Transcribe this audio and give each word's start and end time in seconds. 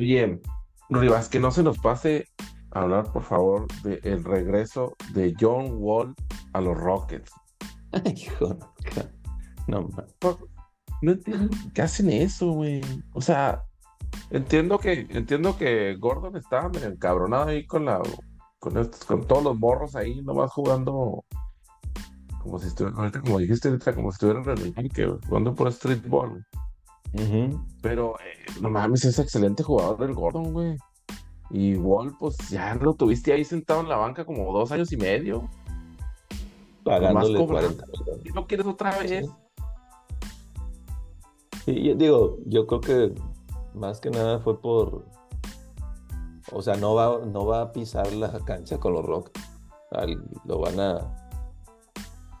Oye, 0.00 0.40
Rivas, 0.88 1.28
que 1.28 1.38
no 1.38 1.50
se 1.50 1.62
nos 1.62 1.78
pase 1.78 2.26
a 2.70 2.80
hablar, 2.80 3.12
por 3.12 3.22
favor, 3.22 3.66
del 3.82 4.24
regreso 4.24 4.96
de 5.12 5.34
John 5.38 5.74
Wall 5.74 6.14
a 6.54 6.60
los 6.62 6.74
Rockets. 6.74 7.30
Ay, 7.92 8.14
hijo, 8.16 8.56
no, 9.66 9.90
no 11.02 11.12
entiendo 11.12 11.54
qué 11.74 11.82
hacen 11.82 12.08
eso, 12.08 12.52
güey. 12.52 12.80
O 13.12 13.20
sea, 13.20 13.62
entiendo 14.30 14.78
que, 14.78 15.06
entiendo 15.10 15.58
que 15.58 15.96
Gordon 15.96 16.34
estaba 16.34 16.70
medio 16.70 16.88
encabronado 16.88 17.50
ahí 17.50 17.66
con 17.66 17.84
la, 17.84 18.00
con 18.58 18.78
estos, 18.78 19.04
con 19.04 19.26
todos 19.26 19.44
los 19.44 19.58
morros 19.58 19.94
ahí, 19.96 20.22
nomás 20.22 20.50
jugando 20.50 21.26
como 22.42 22.58
si 22.58 22.68
estuvieran, 22.68 23.10
como 23.10 23.38
dijiste 23.38 23.68
como 23.94 24.10
si 24.10 24.14
estuvieran 24.14 24.48
en 24.58 24.74
el 24.74 25.20
jugando 25.28 25.54
por 25.54 25.70
streetball. 25.70 26.42
Pero 27.82 28.14
eh, 28.20 28.52
no 28.60 28.70
mames, 28.70 29.04
es 29.04 29.18
excelente 29.18 29.62
jugador 29.62 30.02
el 30.02 30.14
Gordon, 30.14 30.52
güey. 30.52 30.76
Y 31.50 31.74
Wall, 31.76 32.16
pues 32.16 32.36
ya 32.48 32.74
lo 32.76 32.94
tuviste 32.94 33.32
ahí 33.32 33.44
sentado 33.44 33.80
en 33.80 33.88
la 33.88 33.96
banca 33.96 34.24
como 34.24 34.52
dos 34.52 34.70
años 34.70 34.92
y 34.92 34.96
medio. 34.96 35.48
Pagándole 36.84 37.44
40 37.44 37.84
¿Y 38.24 38.28
no 38.30 38.46
quieres 38.46 38.66
otra 38.66 38.96
vez? 38.98 39.28
Sí. 41.64 41.82
yo 41.82 41.94
digo, 41.94 42.38
yo 42.46 42.66
creo 42.66 42.80
que 42.80 43.14
más 43.74 44.00
que 44.00 44.10
nada 44.10 44.38
fue 44.38 44.60
por. 44.60 45.04
O 46.52 46.62
sea, 46.62 46.76
no 46.76 46.94
va, 46.94 47.24
no 47.26 47.46
va 47.46 47.62
a 47.62 47.72
pisar 47.72 48.12
la 48.12 48.30
cancha 48.40 48.78
con 48.78 48.92
los 48.92 49.04
Rock. 49.04 49.30
Lo 50.44 50.60
van 50.60 50.78
a. 50.78 51.16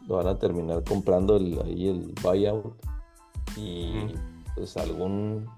Lo 0.06 0.16
van 0.16 0.28
a 0.28 0.38
terminar 0.38 0.82
comprando 0.84 1.36
el, 1.36 1.60
ahí 1.64 1.88
el 1.88 2.14
buyout. 2.22 2.74
Y 3.56 4.14
pues 4.54 4.76
algún 4.76 5.48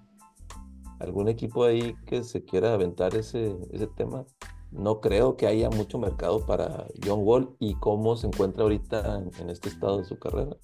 algún 1.03 1.29
equipo 1.29 1.65
ahí 1.65 1.97
que 2.07 2.23
se 2.23 2.45
quiera 2.45 2.75
aventar 2.75 3.15
ese, 3.17 3.57
ese 3.73 3.89
tema. 3.89 4.25
No 4.71 5.01
creo 5.01 5.37
que 5.37 5.47
haya 5.47 5.69
mucho 5.69 5.99
mercado 5.99 6.47
para 6.47 6.87
John 7.05 7.21
Wall 7.23 7.55
y 7.59 7.75
cómo 7.75 8.17
se 8.17 8.29
encuentra 8.29 8.63
ahorita 8.63 9.23
en, 9.39 9.51
este 9.51 9.69
estado 9.69 9.99
de 9.99 10.05
su 10.05 10.19
carrera. 10.19 10.57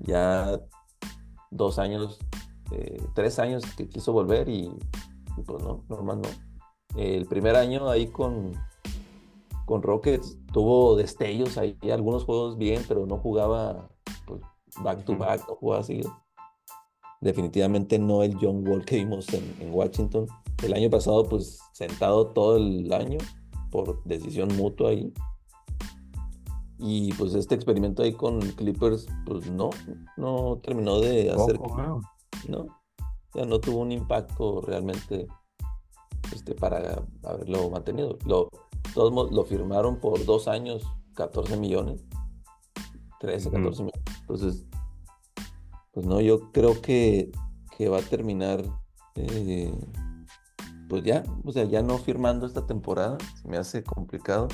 Ya 0.00 0.60
dos 1.50 1.78
años, 1.78 2.18
eh, 2.72 3.02
tres 3.14 3.38
años 3.38 3.64
que 3.76 3.88
quiso 3.88 4.12
volver 4.12 4.48
y, 4.48 4.70
pues 5.46 5.64
no, 5.64 5.82
normal 5.88 6.20
no. 6.20 7.00
El 7.00 7.26
primer 7.26 7.56
año 7.56 7.88
ahí 7.88 8.06
con, 8.06 8.52
con 9.64 9.82
Rockets 9.82 10.38
tuvo 10.52 10.94
destellos 10.94 11.56
ahí, 11.56 11.76
algunos 11.90 12.24
juegos 12.24 12.58
bien, 12.58 12.84
pero 12.86 13.06
no 13.06 13.16
jugaba 13.16 13.88
pues, 14.26 14.42
back 14.82 15.04
to 15.04 15.16
back, 15.16 15.48
no 15.48 15.54
jugaba 15.56 15.80
así 15.80 16.02
definitivamente 17.20 17.98
no 17.98 18.22
el 18.22 18.36
John 18.40 18.66
Wall 18.66 18.84
que 18.84 18.96
vimos 18.96 19.26
en, 19.32 19.72
Washington. 19.72 20.26
El 20.62 20.74
año 20.74 20.90
pasado, 20.90 21.28
pues 21.28 21.60
sentado 21.72 22.28
todo 22.28 22.56
el 22.56 22.92
año 22.92 23.18
por 23.70 24.02
decisión 24.04 24.48
mutua 24.56 24.90
ahí. 24.90 25.12
Y 26.78 27.12
pues 27.14 27.34
este 27.34 27.54
experimento 27.54 28.02
ahí 28.02 28.14
con 28.14 28.40
Clippers, 28.40 29.06
pues 29.26 29.50
no, 29.50 29.70
no 30.16 30.60
terminó 30.62 30.98
de 31.00 31.30
hacer. 31.30 31.60
No, 32.48 32.66
ya 33.34 33.44
no 33.44 33.60
tuvo 33.60 33.80
un 33.80 33.92
impacto 33.92 34.62
realmente 34.62 35.28
este, 36.34 36.54
para 36.54 37.04
haberlo 37.22 37.68
mantenido. 37.68 38.18
Lo, 38.24 38.50
todos 38.94 39.30
lo 39.30 39.44
firmaron 39.44 40.00
por 40.00 40.24
dos 40.24 40.48
años, 40.48 40.82
14 41.14 41.56
millones. 41.58 42.02
13, 43.20 43.50
14 43.50 43.82
millones. 43.82 44.02
Entonces, 44.22 44.66
pues 46.00 46.08
no, 46.08 46.22
yo 46.22 46.50
creo 46.50 46.80
que, 46.80 47.30
va 47.90 47.98
a 47.98 48.02
terminar, 48.02 48.62
eh, 49.16 49.70
pues 50.88 51.02
ya, 51.02 51.24
o 51.44 51.52
sea, 51.52 51.64
ya 51.64 51.82
no 51.82 51.98
firmando 51.98 52.46
esta 52.46 52.66
temporada, 52.66 53.18
se 53.40 53.46
me 53.46 53.58
hace 53.58 53.82
complicado. 53.82 54.48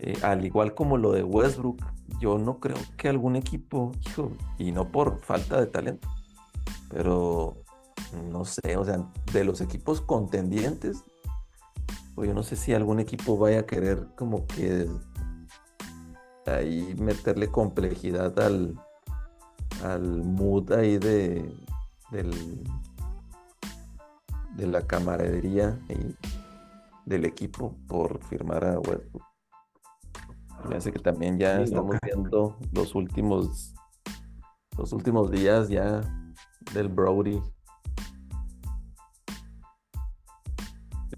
Eh, 0.00 0.16
al 0.22 0.44
igual 0.44 0.74
como 0.74 0.96
lo 0.96 1.12
de 1.12 1.22
Westbrook, 1.22 1.84
yo 2.20 2.36
no 2.38 2.58
creo 2.58 2.76
que 2.96 3.08
algún 3.08 3.36
equipo, 3.36 3.92
hijo, 4.08 4.32
y 4.58 4.72
no 4.72 4.90
por 4.90 5.20
falta 5.20 5.60
de 5.60 5.68
talento, 5.68 6.08
pero 6.90 7.62
no 8.32 8.44
sé, 8.44 8.76
o 8.76 8.84
sea, 8.84 9.08
de 9.32 9.44
los 9.44 9.60
equipos 9.60 10.00
contendientes, 10.00 11.04
pues 12.16 12.26
yo 12.26 12.34
no 12.34 12.42
sé 12.42 12.56
si 12.56 12.74
algún 12.74 12.98
equipo 12.98 13.38
vaya 13.38 13.60
a 13.60 13.66
querer 13.66 14.08
como 14.16 14.46
que 14.48 14.88
ahí 16.46 16.96
meterle 16.98 17.52
complejidad 17.52 18.36
al, 18.40 18.74
al 19.84 20.24
mood 20.24 20.72
ahí 20.72 20.98
de, 20.98 21.54
de 24.56 24.66
la 24.66 24.80
camaradería 24.86 25.78
y 25.88 26.16
del 27.04 27.26
equipo 27.26 27.76
por 27.86 28.22
firmar 28.24 28.64
a 28.64 28.78
Westbrook. 28.80 29.22
Me 30.68 30.76
hace 30.76 30.90
que 30.90 30.98
también 30.98 31.38
ya 31.38 31.60
estamos 31.60 31.96
viendo 32.02 32.56
los 32.72 32.94
últimos 32.94 33.74
los 34.78 34.92
últimos 34.92 35.30
días 35.30 35.68
ya 35.68 36.00
del 36.72 36.88
Brody. 36.88 37.40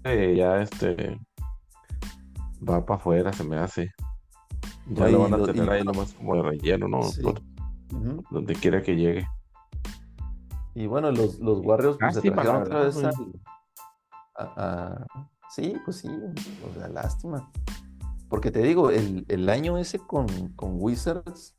ya 0.03 0.61
este 0.61 1.19
va 2.67 2.85
para 2.85 2.99
afuera, 2.99 3.33
se 3.33 3.43
me 3.43 3.57
hace. 3.57 3.91
Ya 4.89 5.07
lo 5.09 5.23
van 5.23 5.33
a 5.33 5.43
tener 5.43 5.69
ahí 5.69 5.83
nomás 5.83 6.13
como 6.13 6.35
de 6.35 6.43
relleno, 6.43 6.87
¿no? 6.87 7.01
Donde 7.89 8.55
quiera 8.55 8.81
que 8.81 8.95
llegue. 8.95 9.27
Y 10.75 10.87
bueno, 10.87 11.11
los, 11.11 11.39
los 11.39 11.59
Warriors 11.65 11.97
pues, 11.99 12.15
se 12.15 12.31
trajeron 12.31 12.63
otra 12.63 12.81
vez 12.81 12.97
a, 14.35 15.05
Sí, 15.49 15.75
pues 15.85 15.97
sí, 15.97 16.09
o 16.09 16.73
sea, 16.73 16.87
lástima. 16.89 17.49
Porque 18.29 18.51
te 18.51 18.61
digo, 18.61 18.91
el, 18.91 19.25
el 19.29 19.49
año 19.49 19.77
ese 19.77 19.97
con, 19.97 20.27
con 20.49 20.75
Wizards, 20.75 21.55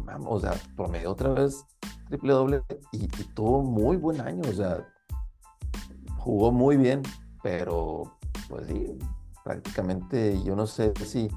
vamos, 0.00 0.28
o 0.30 0.40
sea, 0.40 0.54
promedió 0.76 1.10
otra 1.10 1.30
vez 1.30 1.66
triple 2.08 2.32
doble 2.32 2.62
y, 2.92 3.04
y, 3.04 3.24
tuvo 3.34 3.62
muy 3.62 3.96
buen 3.96 4.20
año, 4.20 4.42
o 4.48 4.52
sea, 4.52 4.86
jugó 6.18 6.50
muy 6.50 6.76
bien, 6.76 7.02
pero 7.42 8.18
pues 8.48 8.66
sí, 8.66 8.98
prácticamente 9.44 10.42
yo 10.42 10.56
no 10.56 10.66
sé 10.66 10.92
si, 11.04 11.28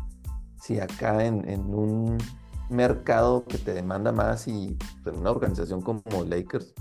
si 0.59 0.79
acá 0.79 1.25
en, 1.25 1.47
en 1.47 1.73
un 1.73 2.18
mercado 2.69 3.46
que 3.46 3.57
te 3.57 3.74
demanda 3.74 4.12
más 4.12 4.47
y 4.47 4.78
pues, 5.03 5.16
una 5.16 5.31
organización 5.31 5.81
como 5.81 6.01
Lakers, 6.28 6.74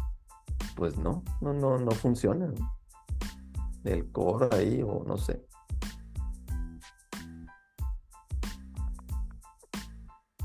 pues 0.77 0.97
no, 0.97 1.23
no, 1.41 1.53
no, 1.53 1.79
no 1.79 1.91
funciona. 1.93 2.53
El 3.85 4.11
core 4.13 4.49
ahí 4.53 4.83
o 4.83 5.05
no 5.07 5.17
sé. 5.17 5.45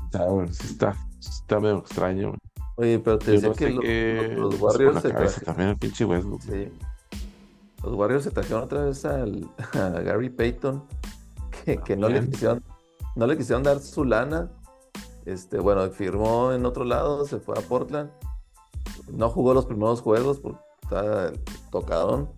Está, 0.04 0.26
bueno, 0.26 0.52
sí 0.52 0.66
está, 0.68 0.96
está 1.20 1.60
medio 1.60 1.78
extraño. 1.78 2.34
Oye, 2.76 2.98
pero 2.98 3.18
te 3.18 3.32
decía 3.32 3.52
que, 3.52 4.34
los, 4.36 4.60
Warriors 4.60 5.02
se 5.02 5.10
trajeron. 5.10 5.44
También 5.44 5.68
el 5.70 5.76
pinche 5.76 6.04
Westbrook. 6.04 6.42
Sí. 6.42 6.72
Los 7.82 7.94
Warriors 7.94 8.24
se 8.24 8.30
trajeron 8.30 8.62
otra 8.62 8.84
vez 8.84 9.04
al, 9.04 9.48
a 9.74 10.00
Gary 10.00 10.30
Payton, 10.30 10.82
que, 11.64 11.78
que 11.78 11.96
no, 11.96 12.08
le 12.08 12.26
quisieron, 12.28 12.62
no 13.14 13.26
le 13.26 13.36
quisieron 13.36 13.62
dar 13.62 13.80
su 13.80 14.04
lana 14.04 14.50
este, 15.28 15.58
bueno, 15.58 15.88
firmó 15.90 16.52
en 16.52 16.64
otro 16.64 16.84
lado, 16.84 17.26
se 17.26 17.38
fue 17.38 17.58
a 17.58 17.62
Portland. 17.62 18.10
No 19.12 19.28
jugó 19.28 19.54
los 19.54 19.66
primeros 19.66 20.00
juegos 20.00 20.40
porque 20.40 20.58
está 20.82 21.32
tocadón. 21.70 22.30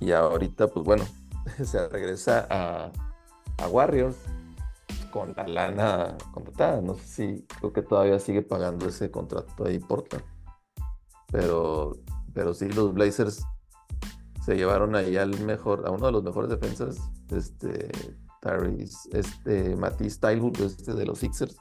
Y 0.00 0.12
ahorita, 0.12 0.68
pues 0.68 0.84
bueno, 0.84 1.04
se 1.64 1.88
regresa 1.88 2.46
a, 2.50 2.92
Warriors 3.70 4.16
con 5.12 5.32
la 5.36 5.46
lana 5.46 6.16
contratada. 6.32 6.80
No 6.80 6.94
sé 6.94 7.06
si 7.06 7.46
creo 7.58 7.72
que 7.72 7.82
todavía 7.82 8.18
sigue 8.18 8.42
pagando 8.42 8.88
ese 8.88 9.10
contrato 9.10 9.64
ahí 9.64 9.78
Portland. 9.78 10.24
Pero, 11.30 11.96
pero 12.32 12.54
sí, 12.54 12.68
los 12.68 12.94
Blazers 12.94 13.44
se 14.44 14.56
llevaron 14.56 14.94
ahí 14.96 15.16
al 15.16 15.38
mejor, 15.40 15.86
a 15.86 15.90
uno 15.90 16.06
de 16.06 16.12
los 16.12 16.22
mejores 16.22 16.48
defensas, 16.48 16.98
este, 17.30 17.90
Tyrese, 18.40 19.08
este, 19.12 19.76
Matisse 19.76 20.18
este 20.64 20.94
de 20.94 21.04
los 21.04 21.18
Sixers. 21.18 21.56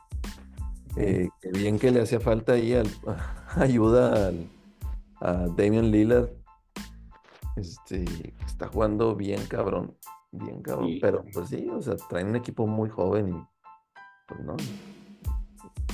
Eh, 0.99 1.29
qué 1.41 1.49
bien 1.51 1.77
que 1.77 1.91
le 1.91 2.01
hacía 2.01 2.19
falta 2.19 2.53
ahí 2.53 2.73
ayuda 3.55 4.31
a 5.21 5.47
Damian 5.55 5.91
Lillard. 5.91 6.29
Este, 7.55 8.05
está 8.45 8.67
jugando 8.67 9.15
bien 9.15 9.44
cabrón, 9.47 9.95
bien 10.31 10.61
cabrón, 10.61 10.97
pero 11.01 11.23
pues 11.33 11.49
sí, 11.49 11.67
o 11.69 11.81
sea, 11.81 11.95
traen 12.09 12.27
un 12.27 12.35
equipo 12.35 12.67
muy 12.67 12.89
joven 12.89 13.29
y 13.29 13.47
pues 14.27 14.41
no, 14.41 14.55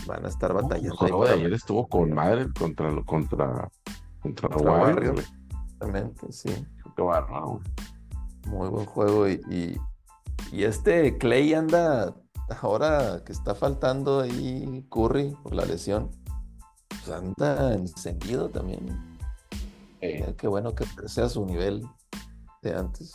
van 0.05 0.25
a 0.25 0.29
estar 0.29 0.53
batallando. 0.53 1.07
No, 1.07 1.23
ayer 1.23 1.53
estuvo 1.53 1.88
con 1.88 2.13
madre 2.13 2.47
contra 2.57 2.89
contra 3.06 3.69
contra, 4.21 4.49
contra 4.49 4.71
Warriors. 4.71 5.33
Exactamente, 5.49 6.31
sí. 6.31 6.49
Qué. 6.95 7.03
Muy 8.49 8.67
buen 8.69 8.85
juego 8.85 9.29
y, 9.29 9.41
y, 9.49 9.77
y 10.51 10.63
este 10.65 11.17
Clay 11.17 11.53
anda 11.53 12.13
ahora 12.62 13.24
que 13.25 13.31
está 13.31 13.56
faltando 13.56 14.22
ahí 14.22 14.86
Curry 14.90 15.36
por 15.44 15.56
la 15.56 15.66
lesión, 15.66 16.12
pues 16.88 17.10
anda 17.10 17.74
encendido 17.74 18.50
también. 18.50 19.18
qué 20.00 20.48
bueno 20.48 20.74
que 20.75 20.86
sea 21.07 21.30
su 21.30 21.45
nivel 21.45 21.86
de 22.62 22.75
antes. 22.75 23.13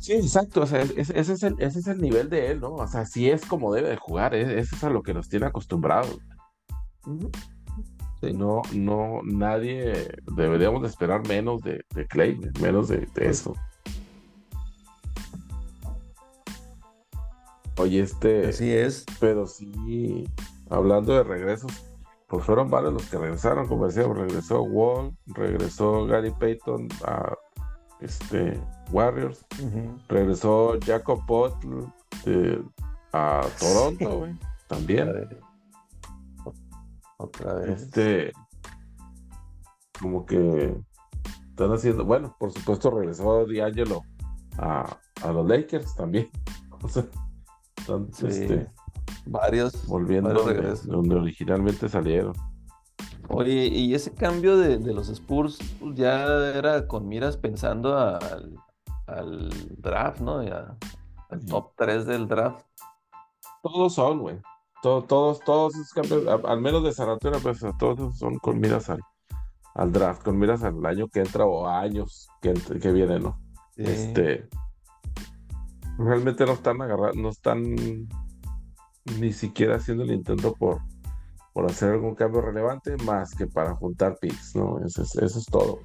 Sí, 0.00 0.14
exacto, 0.14 0.62
o 0.62 0.66
sea, 0.66 0.80
ese, 0.80 1.18
ese 1.18 1.34
es 1.34 1.42
el, 1.42 1.56
ese 1.58 1.80
es 1.80 1.86
el 1.86 2.00
nivel 2.00 2.30
de 2.30 2.50
él, 2.50 2.60
¿no? 2.60 2.72
O 2.72 2.86
sea, 2.88 3.04
sí 3.04 3.28
es 3.28 3.44
como 3.44 3.72
debe 3.74 3.90
de 3.90 3.96
jugar, 3.96 4.34
es, 4.34 4.48
eso 4.48 4.74
es 4.74 4.84
a 4.84 4.90
lo 4.90 5.02
que 5.02 5.12
nos 5.12 5.28
tiene 5.28 5.46
acostumbrados. 5.46 6.18
Sí. 8.20 8.32
No, 8.32 8.62
no, 8.74 9.20
nadie 9.24 10.10
deberíamos 10.36 10.82
de 10.82 10.88
esperar 10.88 11.26
menos 11.28 11.62
de, 11.62 11.84
de 11.94 12.06
Clay, 12.06 12.38
menos 12.60 12.88
de, 12.88 13.06
de 13.14 13.28
eso. 13.28 13.54
Oye, 17.80 18.00
este, 18.00 18.48
Así 18.48 18.70
es. 18.70 19.06
pero 19.18 19.46
sí, 19.46 20.28
hablando 20.68 21.14
de 21.14 21.22
regresos, 21.22 21.72
pues 22.26 22.44
fueron 22.44 22.68
varios 22.68 22.92
los 22.92 23.08
que 23.08 23.16
regresaron, 23.16 23.66
como 23.66 23.86
decíamos, 23.86 24.18
regresó 24.18 24.62
Wall, 24.62 25.16
regresó 25.26 26.04
Gary 26.04 26.30
Payton 26.30 26.88
a 27.04 27.34
este 28.00 28.60
Warriors, 28.92 29.46
regresó 30.08 30.78
Jacob 30.84 31.24
Pottl 31.26 31.84
eh, 32.26 32.62
a 33.12 33.46
Toronto, 33.58 34.18
güey, 34.18 34.34
también. 34.68 35.10
vez. 35.10 35.28
Otra 37.16 37.54
vez. 37.54 37.82
Este, 37.82 38.32
como 39.98 40.26
que 40.26 40.74
están 41.48 41.72
haciendo, 41.72 42.04
bueno, 42.04 42.36
por 42.38 42.52
supuesto 42.52 42.90
regresó 42.90 43.46
D'Angelo 43.46 44.02
a, 44.58 44.98
a 45.22 45.32
los 45.32 45.48
Lakers 45.48 45.94
también. 45.94 46.28
O 46.82 46.88
sea, 46.88 47.04
están 47.90 48.12
Sí. 48.12 48.26
este, 48.26 48.70
Varios. 49.26 49.86
volviendo 49.86 50.28
varios 50.28 50.44
donde, 50.46 50.60
regresos. 50.60 50.86
donde 50.86 51.14
originalmente 51.16 51.88
salieron. 51.88 52.32
Oye, 53.28 53.66
y 53.66 53.94
ese 53.94 54.12
cambio 54.12 54.56
de, 54.58 54.78
de 54.78 54.92
los 54.92 55.08
Spurs 55.08 55.58
pues, 55.78 55.94
ya 55.94 56.24
era 56.54 56.88
con 56.88 57.06
miras 57.08 57.36
pensando 57.36 57.96
al, 57.96 58.56
al 59.06 59.50
draft, 59.78 60.20
¿no? 60.20 60.42
Ya, 60.42 60.76
al 61.28 61.44
top 61.46 61.72
3 61.76 62.06
del 62.06 62.26
draft. 62.26 62.64
Todos 63.62 63.94
son, 63.94 64.18
güey. 64.20 64.38
To- 64.82 65.02
todos, 65.02 65.40
todos 65.40 65.74
esos 65.76 65.92
cambios, 65.92 66.26
al 66.44 66.60
menos 66.60 66.82
de 66.82 66.92
San 66.92 67.08
Antonio, 67.10 67.38
pues, 67.42 67.60
todos 67.78 68.18
son 68.18 68.38
con 68.38 68.58
miras 68.58 68.88
al, 68.90 69.00
al 69.74 69.92
draft, 69.92 70.24
con 70.24 70.38
miras 70.38 70.64
al 70.64 70.84
año 70.86 71.06
que 71.08 71.20
entra 71.20 71.44
o 71.44 71.68
años 71.68 72.28
que, 72.40 72.54
que 72.54 72.90
vienen, 72.90 73.22
¿no? 73.22 73.38
Sí. 73.76 73.82
Este, 73.84 74.48
realmente 75.98 76.44
no 76.46 76.52
están 76.52 76.80
agarrando, 76.82 77.20
no 77.20 77.28
están 77.30 77.62
ni 79.18 79.32
siquiera 79.32 79.76
haciendo 79.76 80.04
el 80.04 80.12
intento 80.12 80.54
por, 80.54 80.78
por 81.52 81.66
hacer 81.66 81.92
algún 81.92 82.14
cambio 82.14 82.40
relevante 82.40 82.96
más 83.04 83.34
que 83.34 83.46
para 83.46 83.74
juntar 83.76 84.16
picks, 84.20 84.54
¿no? 84.56 84.78
Eso 84.84 85.02
es, 85.02 85.16
eso 85.16 85.38
es 85.38 85.46
todo. 85.46 85.80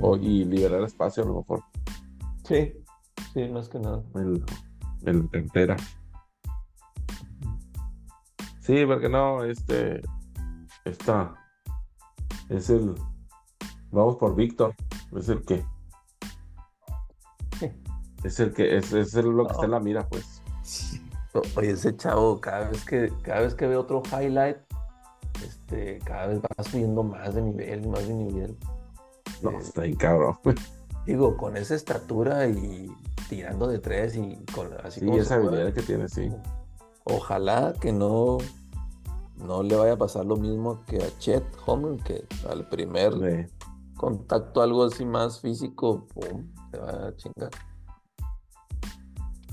O, 0.00 0.16
y 0.16 0.44
liberar 0.44 0.82
espacio 0.82 1.22
a 1.22 1.26
lo 1.26 1.36
mejor 1.36 1.62
Sí, 2.44 2.72
sí, 3.32 3.48
más 3.48 3.68
que 3.68 3.78
nada. 3.80 4.02
en, 4.14 4.44
en 5.06 5.22
la 5.22 5.28
cartera. 5.30 5.76
Sí, 8.60 8.84
porque 8.84 9.08
no, 9.08 9.44
este, 9.44 10.02
está, 10.84 11.34
es 12.48 12.68
el, 12.68 12.94
vamos 13.90 14.16
por 14.16 14.34
Víctor, 14.34 14.74
es 15.16 15.28
el 15.28 15.42
que, 15.44 15.64
es 18.26 18.40
el 18.40 18.52
que, 18.52 18.76
es, 18.76 18.92
es 18.92 19.14
el- 19.14 19.26
lo 19.26 19.46
que 19.46 19.52
está 19.52 19.64
en 19.66 19.70
la 19.72 19.80
mira, 19.80 20.06
pues. 20.08 20.42
Oye, 21.56 21.70
ese 21.72 21.94
chavo, 21.96 22.40
cada 22.40 22.70
vez 22.70 22.84
que, 22.84 23.12
cada 23.22 23.40
vez 23.42 23.54
que 23.54 23.66
ve 23.66 23.76
otro 23.76 24.02
highlight, 24.10 24.56
este, 25.44 25.98
cada 26.00 26.28
vez 26.28 26.40
va 26.40 26.64
subiendo 26.64 27.02
más 27.02 27.34
de 27.34 27.42
nivel, 27.42 27.86
más 27.88 28.08
de 28.08 28.14
nivel. 28.14 28.56
No, 29.42 29.50
Eh, 29.50 29.56
está 29.60 29.82
bien 29.82 29.96
cabrón. 29.96 30.36
Digo, 31.04 31.36
con 31.36 31.56
esa 31.58 31.74
estatura 31.74 32.46
y 32.48 32.90
tirando 33.28 33.66
de 33.68 33.78
tres 33.78 34.16
y 34.16 34.42
con 34.54 34.72
así 34.82 35.00
Sí, 35.00 35.06
como 35.06 35.18
esa 35.18 35.34
habilidad 35.34 35.72
que 35.74 35.82
tiene, 35.82 36.08
sí. 36.08 36.32
Ojalá 37.04 37.74
que 37.80 37.92
no, 37.92 38.38
no 39.36 39.62
le 39.62 39.76
vaya 39.76 39.92
a 39.92 39.96
pasar 39.98 40.24
lo 40.24 40.36
mismo 40.36 40.82
que 40.86 40.96
a 41.04 41.18
Chet 41.18 41.44
Holmgren, 41.66 41.98
que 42.02 42.24
al 42.48 42.66
primer 42.68 43.48
contacto 43.96 44.62
algo 44.62 44.84
así 44.84 45.04
más 45.04 45.40
físico, 45.40 46.06
pum, 46.14 46.46
se 46.70 46.78
va 46.78 47.08
a 47.08 47.16
chingar. 47.16 47.50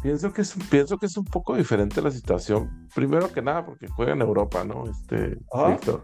Pienso 0.03 0.31
que 0.33 0.41
es, 0.41 0.53
pienso 0.69 0.97
que 0.97 1.05
es 1.07 1.17
un 1.17 1.25
poco 1.25 1.55
diferente 1.55 2.01
la 2.01 2.11
situación. 2.11 2.87
Primero 2.93 3.31
que 3.31 3.41
nada, 3.41 3.65
porque 3.65 3.87
juega 3.87 4.11
en 4.13 4.21
Europa, 4.21 4.63
¿no? 4.63 4.83
Este, 4.85 5.37
Víctor. 5.69 6.03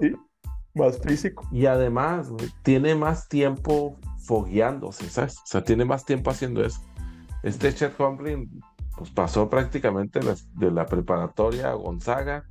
Más 0.73 0.99
físico. 0.99 1.47
Y 1.51 1.65
además, 1.65 2.29
güey, 2.29 2.47
tiene 2.63 2.95
más 2.95 3.27
tiempo 3.27 3.99
fogueándose, 4.25 5.09
¿sabes? 5.09 5.37
O 5.39 5.45
sea, 5.45 5.63
tiene 5.63 5.83
más 5.83 6.05
tiempo 6.05 6.29
haciendo 6.31 6.63
eso. 6.63 6.79
Este 7.43 7.73
Chet 7.73 7.99
Holmgren, 7.99 8.49
pues 8.97 9.09
pasó 9.11 9.49
prácticamente 9.49 10.21
las- 10.23 10.47
de 10.55 10.71
la 10.71 10.85
preparatoria 10.85 11.69
a 11.71 11.73
Gonzaga, 11.73 12.45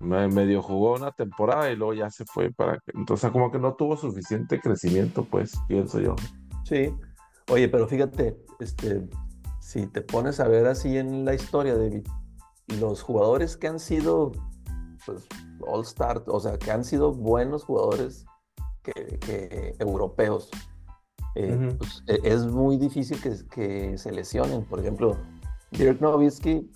me- 0.00 0.26
medio 0.28 0.62
jugó 0.62 0.94
una 0.94 1.12
temporada 1.12 1.70
y 1.70 1.76
luego 1.76 1.94
ya 1.94 2.10
se 2.10 2.24
fue 2.24 2.50
para... 2.50 2.82
Entonces, 2.94 3.30
como 3.30 3.52
que 3.52 3.58
no 3.60 3.74
tuvo 3.74 3.96
suficiente 3.96 4.58
crecimiento, 4.60 5.24
pues, 5.24 5.52
pienso 5.68 6.00
yo. 6.00 6.16
Sí. 6.64 6.92
Oye, 7.50 7.68
pero 7.68 7.86
fíjate, 7.86 8.36
este, 8.58 9.02
si 9.72 9.86
te 9.86 10.02
pones 10.02 10.38
a 10.38 10.48
ver 10.48 10.66
así 10.66 10.98
en 10.98 11.24
la 11.24 11.32
historia, 11.32 11.74
David, 11.74 12.06
los 12.78 13.00
jugadores 13.00 13.56
que 13.56 13.68
han 13.68 13.80
sido, 13.80 14.32
pues, 15.06 15.26
All-Star, 15.66 16.24
o 16.26 16.40
sea, 16.40 16.58
que 16.58 16.70
han 16.70 16.84
sido 16.84 17.14
buenos 17.14 17.64
jugadores 17.64 18.26
que, 18.82 19.18
que 19.18 19.74
europeos, 19.78 20.50
eh, 21.36 21.56
Ujú. 21.56 21.78
pues, 21.78 22.04
e- 22.06 22.20
es 22.22 22.44
muy 22.44 22.76
difícil 22.76 23.18
que, 23.22 23.34
que 23.48 23.96
se 23.96 24.12
lesionen. 24.12 24.62
Por 24.66 24.80
ejemplo, 24.80 25.16
Dirk 25.70 26.02
Nowitzki, 26.02 26.70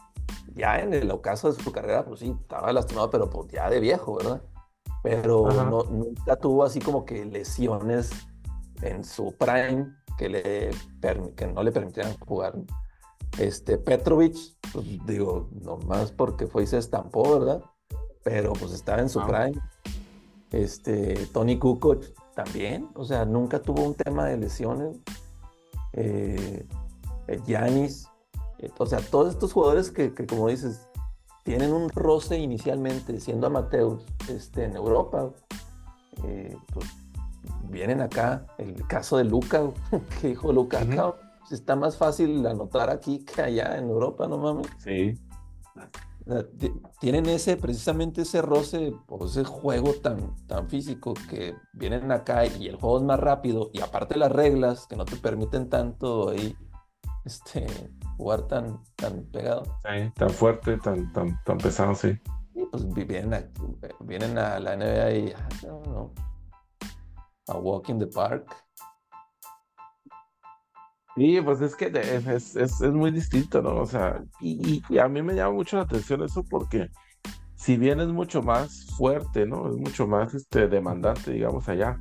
ya 0.55 0.81
en 0.81 0.95
el 0.95 1.11
ocaso 1.11 1.53
de 1.53 1.63
su 1.63 1.71
carrera, 1.73 2.03
pues 2.03 2.21
sí, 2.21 2.35
estaba 2.41 2.73
lastimado, 2.73 3.11
pero 3.11 3.29
pues 3.29 3.49
ya 3.53 3.69
de 3.69 3.79
viejo, 3.79 4.17
¿verdad? 4.17 4.43
Pero 5.03 5.47
no, 5.53 5.83
nunca 5.83 6.37
tuvo 6.37 6.65
así 6.65 6.81
como 6.81 7.05
que 7.05 7.27
lesiones 7.27 8.11
en 8.81 9.05
su 9.05 9.35
prime 9.37 9.95
que, 10.17 10.31
le, 10.31 10.71
que 11.37 11.47
no 11.47 11.63
le 11.63 11.73
permitieran 11.73 12.17
jugar. 12.21 12.55
Este, 13.39 13.77
Petrovic, 13.79 14.37
pues 14.73 14.87
digo, 15.07 15.49
nomás 15.63 16.11
porque 16.13 16.47
fue 16.47 16.63
y 16.63 16.67
se 16.67 16.79
estampó, 16.79 17.39
¿verdad? 17.39 17.63
Pero 18.25 18.53
pues 18.55 18.73
estaba 18.73 19.01
en 19.03 19.09
su 19.09 19.21
Ah. 19.21 19.27
prime. 19.27 19.61
Este, 20.53 21.15
Tony 21.33 21.59
Kukoc 21.59 22.05
también, 22.35 22.89
o 22.95 23.05
sea, 23.05 23.25
nunca 23.25 23.61
tuvo 23.61 23.83
un 23.83 23.95
tema 23.95 24.27
de 24.27 24.37
lesiones. 24.39 24.97
Eh, 25.93 26.67
eh, 27.29 27.41
Giannis, 27.47 28.09
eh, 28.59 28.71
o 28.79 28.87
sea, 28.87 29.01
todos 29.01 29.31
estos 29.35 29.53
jugadores 29.53 29.91
que, 29.91 30.15
que, 30.15 30.27
como 30.27 30.49
dices, 30.49 30.89
tienen 31.45 31.73
un 31.73 31.89
roce 31.91 32.39
inicialmente 32.39 33.21
siendo 33.21 33.47
amateurs 33.47 34.03
este, 34.29 34.65
en 34.65 34.77
Europa, 34.77 35.31
eh, 36.25 36.57
pues 36.73 36.87
vienen 37.69 38.01
acá. 38.01 38.47
El 38.59 38.87
caso 38.87 39.17
de 39.19 39.25
Luca, 39.25 39.63
que 40.21 40.29
dijo 40.29 40.53
Luca, 40.53 40.79
Ujú. 40.83 40.89
"Cabrón, 40.97 41.15
pues, 41.19 41.26
está 41.51 41.77
más 41.77 41.97
fácil 41.97 42.47
anotar 42.47 42.91
aquí 42.91 43.25
que 43.25 43.43
allá 43.43 43.77
en 43.79 43.89
Europa, 43.89 44.27
no 44.27 44.39
mames. 44.39 44.67
Sí. 44.79 45.15
Tienen 46.99 47.27
ese, 47.27 47.57
precisamente 47.57 48.23
ese 48.23 48.43
roce 48.43 48.93
o 49.07 49.27
ese 49.27 49.45
juego 49.45 49.93
tan, 49.95 50.35
tan 50.47 50.69
físico 50.69 51.15
que 51.31 51.55
vienen 51.73 52.11
acá 52.11 52.45
y 52.47 52.67
el 52.67 52.77
juego 52.77 52.99
es 52.99 53.05
más 53.05 53.21
rápido 53.21 53.71
y 53.73 53.81
aparte 53.81 54.17
las 54.19 54.33
reglas 54.33 54.89
que 54.89 54.97
no 54.97 55.05
te 55.05 55.15
permiten 55.17 55.69
tanto 55.69 56.31
ahí 56.31 56.57
este, 57.25 57.65
jugar 58.17 58.43
tan, 58.49 58.83
tan 58.97 59.23
pegado. 59.27 59.63
Sí, 59.85 60.11
tan 60.17 60.31
fuerte, 60.31 60.79
tan, 60.79 61.13
tan, 61.13 61.41
tan 61.45 61.59
pesado, 61.59 61.95
sí. 61.95 62.19
Y 62.55 62.65
pues 62.65 62.93
vi- 62.93 63.05
vienen 63.05 63.35
a, 63.35 63.45
vienen 64.01 64.37
a 64.39 64.59
la 64.59 64.77
NBA 64.77 65.11
y 65.13 65.33
ah, 65.33 65.49
no, 65.65 65.83
no, 65.93 66.13
a 67.49 67.59
walk 67.59 67.89
in 67.89 68.01
the 68.01 68.07
park. 68.09 68.53
Sí, 71.17 71.41
pues 71.41 71.63
es 71.63 71.75
que 71.75 71.87
es, 71.87 72.57
es, 72.57 72.57
es, 72.57 72.93
muy 72.93 73.11
distinto, 73.11 73.63
¿no? 73.63 73.77
O 73.77 73.87
sea, 73.87 74.23
y, 74.39 74.83
y- 74.91 74.99
a 74.99 75.09
mí 75.09 75.23
me 75.23 75.35
llama 75.35 75.55
mucho 75.55 75.77
la 75.77 75.85
atención 75.85 76.23
eso 76.23 76.45
porque 76.45 76.91
si 77.55 77.79
bien 77.79 78.01
es 78.01 78.09
mucho 78.09 78.43
más 78.43 78.85
fuerte, 78.99 79.47
¿no? 79.47 79.69
Es 79.71 79.77
mucho 79.77 80.07
más 80.07 80.35
este, 80.35 80.69
demandante, 80.69 81.33
digamos, 81.33 81.69
allá. 81.71 81.99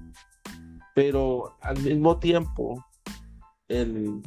Pero 0.93 1.55
al 1.61 1.79
mismo 1.79 2.19
tiempo, 2.19 2.85
el, 3.69 4.21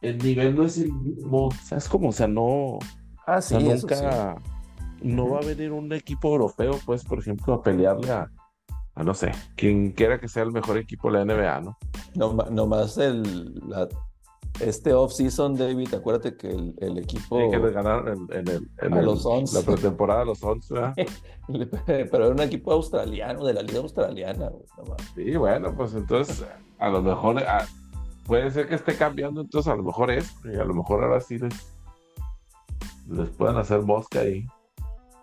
el 0.00 0.18
nivel 0.18 0.56
no 0.56 0.64
es 0.64 0.78
el 0.78 0.92
mismo. 0.92 1.48
O 1.48 1.52
sea, 1.52 1.76
es 1.76 1.88
como, 1.90 2.08
o 2.08 2.12
sea, 2.12 2.26
no, 2.26 2.44
o 2.44 2.78
Ah, 3.26 3.42
sea, 3.42 3.60
sí, 3.60 3.66
eso 3.66 3.86
sí. 3.86 4.04
nunca, 4.04 4.34
no 5.02 5.28
va 5.28 5.40
a 5.40 5.44
venir 5.44 5.72
un 5.72 5.92
equipo 5.92 6.28
europeo, 6.32 6.80
pues, 6.86 7.04
por 7.04 7.18
ejemplo, 7.18 7.52
a 7.52 7.62
pelearle 7.62 8.10
a, 8.10 8.30
a 8.94 9.04
no 9.04 9.12
sé, 9.12 9.32
quien 9.56 9.92
quiera 9.92 10.18
que 10.18 10.28
sea 10.28 10.42
el 10.42 10.52
mejor 10.52 10.78
equipo 10.78 11.12
de 11.12 11.18
la 11.18 11.34
NBA, 11.34 11.60
¿no? 11.60 11.76
No, 12.14 12.32
ma- 12.32 12.48
nomás 12.50 12.98
el, 12.98 13.54
la 13.68 13.88
este 14.60 14.92
off-season, 14.92 15.54
David, 15.54 15.94
acuérdate 15.94 16.36
que 16.36 16.48
el, 16.48 16.74
el 16.78 16.98
equipo. 16.98 17.38
Sí, 17.38 17.50
que 17.50 17.58
le 17.58 17.70
ganaron 17.70 18.08
en, 18.30 18.38
en 18.38 18.48
el, 18.48 18.68
en 18.82 18.94
A 18.94 18.98
el- 19.00 19.04
los 19.04 19.22
Suns. 19.22 19.52
la 19.52 19.62
pretemporada 19.62 20.20
de 20.20 20.26
los 20.26 20.38
Suns, 20.38 20.68
¿verdad? 20.70 20.94
Pero 21.86 22.24
era 22.26 22.34
un 22.34 22.40
equipo 22.40 22.72
australiano, 22.72 23.44
de 23.44 23.54
la 23.54 23.62
liga 23.62 23.78
australiana. 23.78 24.50
Sí, 25.14 25.36
bueno, 25.36 25.74
pues 25.76 25.94
entonces 25.94 26.44
a 26.78 26.88
lo 26.88 27.02
mejor 27.02 27.42
puede 28.26 28.50
ser 28.50 28.68
que 28.68 28.74
esté 28.74 28.96
cambiando, 28.96 29.40
entonces 29.42 29.72
a 29.72 29.76
lo 29.76 29.82
mejor 29.84 30.10
es, 30.10 30.34
y 30.44 30.56
a 30.56 30.64
lo 30.64 30.74
mejor 30.74 31.04
ahora 31.04 31.20
sí 31.20 31.38
les, 31.38 31.54
les 33.08 33.28
puedan 33.30 33.56
hacer 33.58 33.80
mosca 33.82 34.20
ahí. 34.20 34.44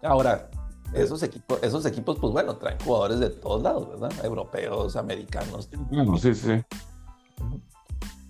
Ahora, 0.01 0.49
esos 0.93 1.23
equipos, 1.23 1.59
esos 1.61 1.85
equipos, 1.85 2.17
pues 2.19 2.33
bueno, 2.33 2.55
traen 2.57 2.79
jugadores 2.79 3.19
de 3.19 3.29
todos 3.29 3.61
lados, 3.61 3.89
¿verdad? 3.89 4.25
Europeos, 4.25 4.95
americanos. 4.95 5.69
Bueno, 5.89 6.17
sí, 6.17 6.33
sí. 6.33 6.63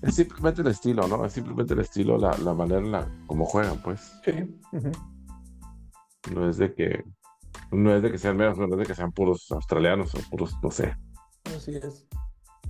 Es 0.02 0.16
simplemente 0.16 0.62
el 0.62 0.68
estilo, 0.68 1.08
¿no? 1.08 1.26
Es 1.26 1.34
simplemente 1.34 1.74
el 1.74 1.80
estilo, 1.80 2.18
la, 2.18 2.38
la 2.38 2.54
manera 2.54 2.80
en 2.80 2.92
la 2.92 3.08
como 3.28 3.46
juegan, 3.46 3.82
pues. 3.82 4.12
No 6.34 6.50
es 6.50 6.58
de 6.58 6.74
que 6.74 7.04
no 7.72 7.96
es 7.96 8.02
de 8.02 8.12
que 8.12 8.18
sean 8.18 8.38
menos, 8.38 8.58
no 8.58 8.66
es 8.66 8.78
de 8.78 8.86
que 8.86 8.96
sean 8.96 9.12
puros 9.12 9.52
australianos 9.52 10.14
o 10.16 10.20
puros, 10.30 10.56
no 10.62 10.72
sé. 10.72 10.96
Así 11.56 11.76
es. 11.76 12.06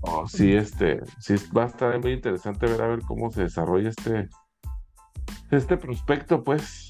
Oh, 0.01 0.27
sí, 0.27 0.53
este, 0.53 1.01
sí 1.19 1.35
va 1.55 1.63
a 1.63 1.67
estar 1.67 1.99
muy 1.99 2.13
interesante 2.13 2.67
ver 2.67 2.81
a 2.81 2.87
ver 2.87 3.01
cómo 3.01 3.31
se 3.31 3.43
desarrolla 3.43 3.89
este, 3.89 4.29
este 5.51 5.77
prospecto, 5.77 6.43
pues, 6.43 6.84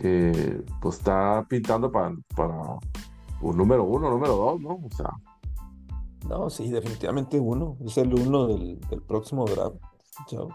que 0.00 0.62
pues 0.80 0.98
está 0.98 1.46
pintando 1.48 1.92
para, 1.92 2.14
para 2.34 2.78
un 3.40 3.56
número 3.56 3.84
uno, 3.84 4.10
número 4.10 4.36
dos, 4.36 4.60
¿no? 4.60 4.80
O 4.84 4.90
sea, 4.96 5.10
No, 6.28 6.50
sí, 6.50 6.70
definitivamente 6.70 7.38
uno. 7.38 7.76
Es 7.84 7.98
el 7.98 8.14
uno 8.14 8.46
del, 8.46 8.80
del 8.80 9.02
próximo 9.02 9.44
draft. 9.44 9.76
Chao. 10.26 10.48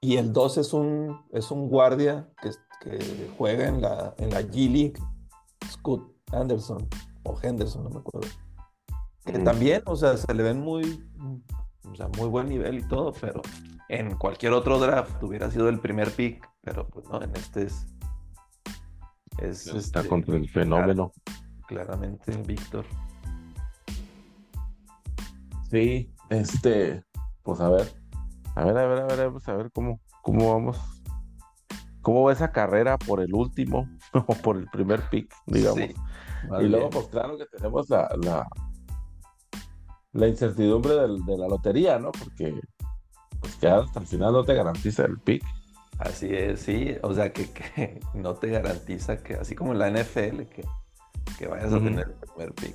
Y 0.00 0.16
el 0.16 0.32
2 0.32 0.58
es 0.58 0.72
un, 0.72 1.20
es 1.32 1.50
un 1.50 1.68
guardia 1.68 2.28
que, 2.42 2.50
que 2.80 3.30
juega 3.38 3.68
en 3.68 3.80
la, 3.80 4.14
en 4.18 4.30
la 4.30 4.40
G 4.42 4.68
League, 4.68 4.94
Scott 5.70 6.12
Anderson 6.32 6.88
o 7.22 7.38
Henderson, 7.40 7.84
no 7.84 7.90
me 7.90 8.00
acuerdo. 8.00 8.28
Que 9.24 9.38
también, 9.38 9.82
o 9.86 9.94
sea, 9.94 10.16
se 10.16 10.34
le 10.34 10.42
ven 10.42 10.60
muy, 10.60 11.08
o 11.88 11.94
sea, 11.94 12.08
muy 12.16 12.28
buen 12.28 12.48
nivel 12.48 12.78
y 12.78 12.88
todo, 12.88 13.12
pero 13.20 13.42
en 13.88 14.16
cualquier 14.16 14.52
otro 14.52 14.80
draft 14.80 15.22
hubiera 15.22 15.50
sido 15.50 15.68
el 15.68 15.78
primer 15.78 16.10
pick, 16.10 16.50
pero 16.62 16.88
pues 16.88 17.08
no, 17.08 17.22
en 17.22 17.30
este 17.36 17.64
es, 17.64 17.86
es 19.38 19.66
está 19.66 19.98
este, 20.00 20.08
contra 20.08 20.36
el 20.36 20.48
fenómeno. 20.48 21.12
claramente 21.66 22.36
Víctor. 22.46 22.84
Sí, 25.70 26.12
este, 26.28 27.02
pues 27.42 27.60
a 27.60 27.68
ver, 27.70 27.92
a 28.54 28.64
ver, 28.64 28.76
a 28.76 28.86
ver, 28.86 28.98
a 29.00 29.06
ver, 29.06 29.26
vamos 29.28 29.48
a 29.48 29.54
ver 29.54 29.70
cómo, 29.72 30.00
cómo 30.22 30.52
vamos, 30.52 30.78
cómo 32.02 32.24
va 32.24 32.32
esa 32.32 32.52
carrera 32.52 32.98
por 32.98 33.20
el 33.20 33.34
último 33.34 33.88
o 34.12 34.34
por 34.34 34.56
el 34.58 34.66
primer 34.68 35.08
pick, 35.08 35.32
digamos. 35.46 35.78
Sí, 35.78 35.94
Y 36.60 36.64
luego, 36.68 36.90
pues 36.90 37.06
claro 37.06 37.38
que 37.38 37.46
tenemos 37.46 37.88
la, 37.88 38.10
la, 38.22 38.46
la 40.12 40.28
incertidumbre 40.28 40.94
del- 40.94 41.24
de 41.24 41.38
la 41.38 41.48
lotería, 41.48 41.98
¿no? 41.98 42.12
Porque 42.12 42.60
pues 43.40 43.56
que 43.56 43.68
hasta 43.68 43.98
el 44.00 44.06
final 44.06 44.32
no 44.34 44.44
te 44.44 44.54
garantiza 44.54 45.04
el 45.06 45.18
pick. 45.20 45.42
Así 46.04 46.34
es, 46.34 46.62
sí, 46.62 46.96
o 47.02 47.14
sea 47.14 47.32
que, 47.32 47.48
que 47.52 48.00
no 48.14 48.34
te 48.34 48.48
garantiza 48.48 49.22
que, 49.22 49.34
así 49.34 49.54
como 49.54 49.72
en 49.72 49.78
la 49.78 49.88
NFL, 49.88 50.42
que, 50.48 50.64
que 51.38 51.46
vayas 51.46 51.72
a 51.72 51.78
tener 51.78 52.08
el 52.08 52.28
primer 52.28 52.52
pick. 52.54 52.74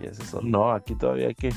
Y 0.00 0.06
ese 0.06 0.22
es 0.22 0.32
otro. 0.32 0.48
No, 0.48 0.72
aquí 0.72 0.94
todavía 0.94 1.28
hay 1.28 1.34
que, 1.34 1.52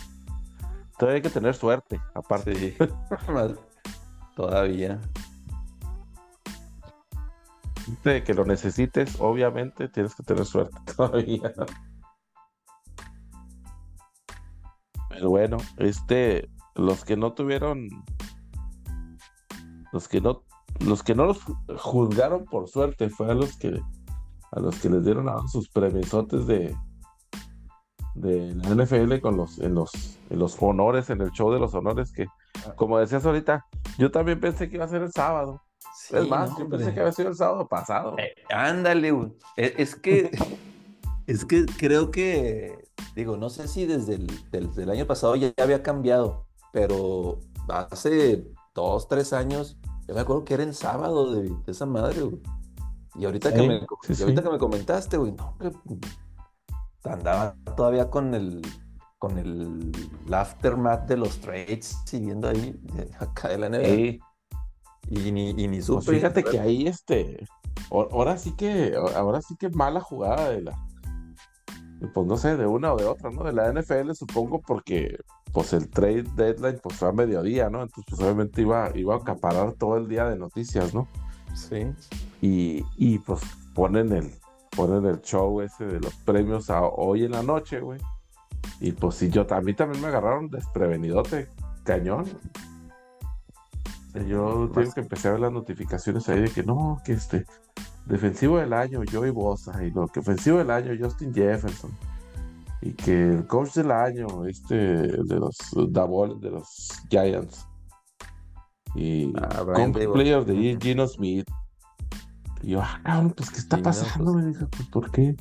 todavía 0.98 1.16
hay 1.16 1.22
que 1.22 1.30
tener 1.30 1.56
suerte, 1.56 1.98
aparte. 2.14 2.56
Sí, 2.56 2.78
todavía. 4.36 5.00
De 8.04 8.22
que 8.22 8.34
lo 8.34 8.44
necesites, 8.44 9.16
obviamente 9.22 9.88
tienes 9.88 10.14
que 10.14 10.24
tener 10.24 10.46
suerte 10.46 10.78
todavía. 10.94 11.54
Pero 15.08 15.30
bueno, 15.30 15.56
este, 15.78 16.50
los 16.76 17.06
que 17.06 17.16
no 17.16 17.32
tuvieron, 17.32 17.88
los 19.98 20.08
que 20.08 20.22
no, 20.22 20.44
los 20.80 21.02
que 21.02 21.16
no 21.16 21.26
los 21.26 21.40
ju- 21.44 21.78
juzgaron 21.80 22.46
por 22.46 22.68
suerte 22.70 23.10
fue 23.10 23.32
a 23.32 23.34
los 23.34 23.58
que, 23.58 23.82
a 24.52 24.60
los 24.60 24.76
que 24.80 24.90
les 24.92 25.04
dieron 25.04 25.28
a 25.28 25.48
sus 25.48 25.70
premisotes 25.70 26.46
de, 26.46 26.76
de 28.14 28.54
la 28.56 28.70
NFL 28.84 29.20
con 29.22 29.38
los, 29.38 29.58
en 29.60 29.74
los, 29.74 29.92
en 30.30 30.38
los 30.38 30.56
honores, 30.62 31.10
en 31.10 31.22
el 31.22 31.32
show 31.32 31.52
de 31.52 31.60
los 31.60 31.74
honores 31.74 32.12
que, 32.12 32.28
como 32.76 33.00
decías 33.00 33.26
ahorita, 33.26 33.66
yo 33.98 34.12
también 34.12 34.40
pensé 34.40 34.70
que 34.70 34.76
iba 34.76 34.86
a 34.86 34.90
ser 34.90 35.02
el 35.02 35.12
sábado. 35.12 35.62
es 36.12 36.28
más, 36.28 36.52
no, 36.52 36.60
yo 36.60 36.70
pensé 36.70 36.94
que 36.94 37.00
había 37.00 37.12
sido 37.12 37.30
el 37.30 37.36
sábado 37.36 37.68
pasado. 37.68 38.16
Eh, 38.20 38.34
ándale. 38.54 39.10
E- 39.56 39.74
Es 39.78 39.96
que, 39.96 40.30
es 41.28 41.44
que 41.44 41.66
creo 41.66 42.12
que, 42.12 42.88
digo, 43.16 43.36
no 43.36 43.50
sé 43.50 43.68
si 43.68 43.88
desde 43.88 44.14
el, 44.16 44.28
desde 44.52 44.84
el 44.84 44.90
año 44.92 45.08
pasado 45.08 45.36
ya 45.36 45.52
había 45.58 45.82
cambiado, 45.82 46.46
pero 46.72 47.40
hace 47.68 48.48
dos, 48.76 49.08
tres 49.08 49.34
años, 49.34 49.78
yo 50.08 50.16
me 50.16 50.22
acuerdo 50.22 50.46
que 50.46 50.54
era 50.54 50.64
en 50.64 50.74
sábado 50.74 51.34
de, 51.34 51.50
de 51.50 51.72
esa 51.72 51.86
madre, 51.86 52.22
güey. 52.22 52.42
Y 53.16 53.26
ahorita, 53.26 53.54
que 53.54 53.68
me, 53.68 53.80
sí, 54.04 54.14
y 54.20 54.22
ahorita 54.22 54.42
sí. 54.42 54.48
que 54.48 54.54
me 54.54 54.60
comentaste, 54.60 55.18
güey, 55.18 55.32
no, 55.32 55.50
hombre, 55.50 55.72
andaba 57.04 57.56
todavía 57.76 58.10
con 58.10 58.34
el, 58.36 58.62
con 59.18 59.38
el, 59.40 59.92
el 60.28 60.34
aftermath 60.34 61.08
de 61.08 61.18
los 61.18 61.40
trades, 61.40 61.98
siguiendo 62.06 62.48
ahí, 62.48 62.80
de 62.94 63.10
acá 63.20 63.50
de 63.50 63.58
la 63.58 63.70
NBA. 63.70 63.86
Sí. 63.86 64.20
Y 65.10 65.32
ni, 65.32 65.50
y 65.50 65.54
ni 65.54 65.78
Pues 65.78 65.86
supe. 65.86 66.12
fíjate 66.12 66.44
que 66.44 66.60
ahí 66.60 66.86
este, 66.86 67.46
ahora 67.90 68.38
sí 68.38 68.52
que, 68.52 68.94
ahora 69.16 69.42
sí 69.42 69.56
que 69.56 69.70
mala 69.70 70.02
jugada 70.02 70.50
de 70.50 70.62
la, 70.64 70.87
pues 72.14 72.28
no 72.28 72.38
sé, 72.38 72.58
de 72.58 72.66
una 72.66 72.94
o 72.94 72.98
de 72.98 73.06
otra, 73.06 73.32
¿no? 73.32 73.44
De 73.44 73.54
la 73.54 73.72
NFL 73.72 74.12
supongo 74.14 74.62
porque 74.62 75.18
pues 75.52 75.74
el 75.74 75.90
trade 75.90 76.26
deadline 76.36 76.80
pues 76.82 76.96
fue 76.96 77.10
a 77.10 77.12
mediodía, 77.12 77.70
¿no? 77.70 77.82
Entonces 77.82 78.06
pues 78.08 78.22
obviamente 78.22 78.62
iba, 78.62 78.92
iba 78.96 79.16
a 79.16 79.18
acaparar 79.18 79.74
todo 79.74 79.98
el 79.98 80.08
día 80.08 80.26
de 80.26 80.38
noticias, 80.38 80.94
¿no? 80.94 81.08
Sí. 81.56 81.88
Y, 82.42 82.86
y 82.98 83.18
pues 83.20 83.42
ponen 83.74 84.12
el, 84.12 84.32
ponen 84.76 85.06
el 85.06 85.22
show 85.22 85.62
ese 85.62 85.86
de 85.86 86.00
los 86.00 86.14
premios 86.18 86.70
a 86.70 86.84
hoy 86.84 87.26
en 87.26 87.32
la 87.32 87.44
noche, 87.44 87.80
güey. 87.80 88.00
Y 88.80 88.92
pues 88.92 89.16
sí, 89.16 89.30
yo, 89.30 89.46
a 89.50 89.62
mí 89.62 89.74
también 89.74 90.02
me 90.02 90.08
agarraron 90.08 90.50
desprevenidote, 90.50 91.48
cañón. 91.84 92.22
O 92.22 94.12
sea, 94.12 94.24
yo 94.24 94.70
tengo 94.74 94.94
que 94.94 95.00
empecé 95.00 95.28
a 95.28 95.32
ver 95.32 95.40
las 95.42 95.52
notificaciones 95.52 96.30
ahí 96.30 96.42
de 96.42 96.50
que 96.50 96.64
no, 96.64 97.02
que 97.04 97.14
este, 97.14 97.46
defensivo 98.08 98.58
del 98.60 98.74
año, 98.74 99.02
Joey 99.12 99.32
Bosa, 99.32 99.84
y 99.84 99.92
lo 99.92 100.08
que 100.08 100.20
ofensivo 100.20 100.58
del 100.60 100.72
año, 100.72 100.92
Justin 101.00 101.34
Jefferson. 101.34 101.92
Y 102.82 102.94
que 102.94 103.30
el 103.30 103.48
coach 103.48 103.74
del 103.74 103.92
año, 103.92 104.46
este, 104.46 104.76
de 104.76 105.36
los 105.40 105.58
Davol, 105.90 106.40
de 106.40 106.52
los 106.52 106.90
Giants. 107.10 107.68
Y 108.96 109.34
Ah. 109.38 109.64
Player 110.14 110.40
Ujú. 110.40 110.80
Gino 110.82 111.08
Smith. 111.08 111.48
Y 112.62 112.72
yo, 112.72 112.82
ah, 112.82 113.00
cabrón, 113.04 113.32
pues, 113.36 113.50
¿qué 113.52 113.58
está 113.60 113.78
Gino, 113.78 113.84
pasando? 113.84 114.34
pues. 114.34 114.46
Me 114.46 114.52
dije, 114.52 114.66
pues, 114.68 114.90
¿por 114.90 115.12
qué? 115.12 115.36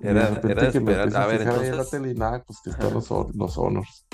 Era- 0.00 0.20
de 0.22 0.34
repente 0.34 0.52
era 0.52 0.62
de 0.64 0.72
que 0.72 0.80
me 0.80 0.94
A 0.94 1.02
a 1.02 1.26
ver, 1.26 1.38
fijar 1.38 1.54
ahí 1.54 1.60
en 1.60 1.76
la 1.76 1.82
entonces- 1.82 1.90
tele 1.90 2.10
y 2.10 2.14
nada, 2.14 2.42
pues 2.44 2.58
que 2.62 2.70
están 2.70 2.92
los, 2.92 3.08
los 3.34 3.58
honors. 3.58 4.06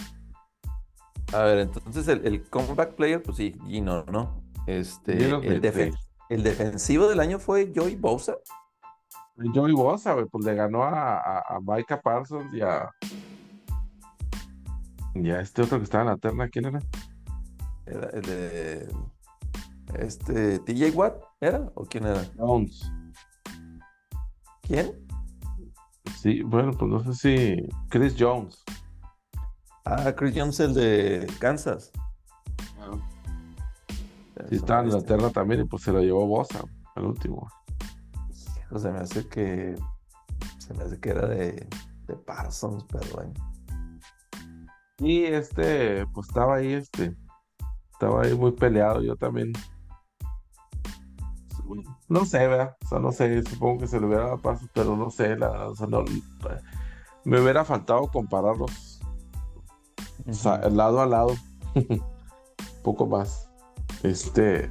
A 1.33 1.43
ver, 1.43 1.59
entonces 1.59 2.09
el, 2.09 2.27
el 2.27 2.49
comeback 2.49 2.95
player, 2.95 3.23
pues 3.23 3.37
sí, 3.37 3.57
Gino, 3.67 4.05
¿no? 4.05 4.43
Este, 4.67 5.13
el, 5.25 5.31
Smith, 5.41 5.63
defen- 5.65 5.93
sí. 5.93 5.99
El 6.31 6.45
defensivo 6.45 7.09
del 7.09 7.21
año 7.21 7.39
fue 7.41 7.73
Joey 7.75 7.97
Bosa. 7.97 8.37
Joey 9.37 9.73
Bosa, 9.73 10.15
pues 10.31 10.45
le 10.45 10.55
ganó 10.55 10.85
a, 10.85 11.17
a, 11.19 11.57
a 11.57 11.61
Micah 11.61 12.01
Parsons 12.01 12.55
y 12.55 12.61
a. 12.63 12.89
Y 15.15 15.31
a 15.31 15.41
este 15.41 15.63
otro 15.63 15.79
que 15.79 15.85
estaba 15.85 16.05
en 16.05 16.11
la 16.11 16.17
terna, 16.17 16.49
¿quién 16.49 16.67
era? 16.67 16.79
Era 17.85 18.11
el 18.11 18.23
de. 18.23 18.89
Este, 19.99 20.61
TJ 20.61 20.95
Watt, 20.95 21.21
¿era? 21.41 21.69
¿O 21.75 21.85
quién 21.85 22.07
era? 22.07 22.25
Jones. 22.39 22.89
¿Quién? 24.63 24.93
Sí, 26.17 26.43
bueno, 26.43 26.71
pues 26.73 26.91
no 26.91 27.13
sé 27.13 27.15
si. 27.15 27.69
Chris 27.89 28.15
Jones. 28.17 28.63
Ah, 29.85 30.15
Chris 30.17 30.35
Jones, 30.37 30.61
el 30.61 30.75
de 30.75 31.27
Kansas. 31.41 31.91
Sí, 34.49 34.57
estaba 34.57 34.83
en 34.83 34.91
la 34.91 35.03
terna 35.03 35.31
también 35.31 35.63
y 35.63 35.65
pues 35.65 35.83
se 35.83 35.93
lo 35.93 36.01
llevó 36.01 36.27
Bosa, 36.27 36.65
el 36.97 37.05
último. 37.05 37.49
O 38.71 38.79
sea, 38.79 38.93
me 38.93 39.01
hace 39.01 39.29
que. 39.29 39.75
Se 40.59 40.75
me 40.75 40.85
hace 40.85 41.01
que 41.01 41.11
era 41.11 41.27
de, 41.27 41.69
de 42.07 42.17
Parsons, 42.17 42.85
pero 42.91 43.05
bueno. 43.15 43.33
Y 44.99 45.25
este, 45.25 46.07
pues 46.09 46.29
estaba 46.29 46.57
ahí, 46.57 46.73
este. 46.75 47.17
Estaba 47.93 48.23
ahí 48.23 48.35
muy 48.35 48.53
peleado, 48.53 49.03
yo 49.03 49.17
también. 49.17 49.53
No 52.09 52.25
sé, 52.25 52.47
¿verdad? 52.47 52.77
O 52.85 52.89
sea, 52.89 52.99
no 52.99 53.13
sé, 53.13 53.43
supongo 53.45 53.81
que 53.81 53.87
se 53.87 54.01
le 54.01 54.07
hubiera 54.07 54.25
dado 54.25 54.39
pasos, 54.39 54.69
pero 54.75 54.97
no 54.97 55.11
sé, 55.11 55.37
la, 55.37 55.69
o 55.69 55.77
sea, 55.77 55.87
no, 55.87 56.05
me 57.25 57.41
hubiera 57.41 57.65
faltado 57.65 58.09
comparar 58.09 58.57
los, 58.57 59.01
O 60.27 60.33
sea, 60.33 60.59
lado 60.69 61.01
a 61.01 61.07
lado. 61.07 61.35
Poco 62.83 63.07
más. 63.07 63.50
Este. 64.02 64.71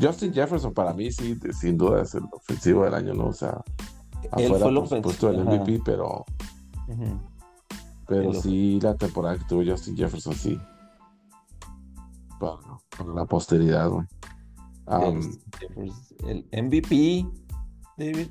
Justin 0.00 0.32
Jefferson 0.34 0.74
para 0.74 0.92
mí 0.92 1.10
sí, 1.10 1.38
sin 1.58 1.78
duda 1.78 2.02
es 2.02 2.14
el 2.14 2.24
ofensivo 2.32 2.84
del 2.84 2.94
año, 2.94 3.14
¿no? 3.14 3.28
O 3.28 3.32
sea, 3.32 3.62
Él 4.36 4.52
afuera 4.52 4.58
fue 4.58 4.68
el 4.68 4.74
por 4.74 4.88
supuesto 4.88 5.28
ajá. 5.28 5.38
MVP, 5.38 5.80
pero, 5.84 6.24
pero 8.06 8.30
El 8.30 8.40
sí 8.40 8.78
la 8.82 8.94
temporada 8.94 9.38
que 9.38 9.44
tuvo 9.44 9.62
Justin 9.64 9.96
Jefferson, 9.96 10.34
sí. 10.34 10.60
Para, 12.38 12.58
para 12.96 13.14
la 13.14 13.24
posteridad, 13.24 13.88
güey. 13.88 14.06
Am, 14.86 15.20
El, 15.76 16.44
el 16.52 16.64
MVP, 16.64 17.26
David. 17.96 18.28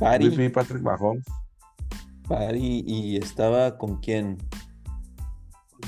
MVP 0.00 0.50
Patrick 0.50 0.82
Mahomes. 0.82 1.24
Y 2.54 3.16
estaba 3.16 3.76
con 3.76 3.98
quién? 4.00 4.38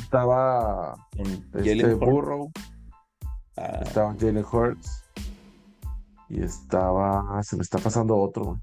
Estaba 0.07 0.95
este. 1.53 1.95
Burrow, 1.95 2.53
Ah, 3.57 3.81
estaba 3.83 4.15
Jalen 4.15 4.45
Hurts 4.45 5.03
y 6.29 6.45
estaba, 6.45 7.43
se 7.43 7.57
me 7.57 7.63
está 7.63 7.79
pasando 7.79 8.17
otro, 8.17 8.45
güey. 8.45 8.61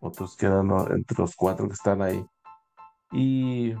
Otros 0.00 0.36
que 0.36 0.44
eran 0.44 0.70
entre 0.90 1.16
los 1.16 1.34
cuatro 1.34 1.66
que 1.66 1.72
están 1.72 2.02
ahí. 2.02 2.26
Y 3.10 3.72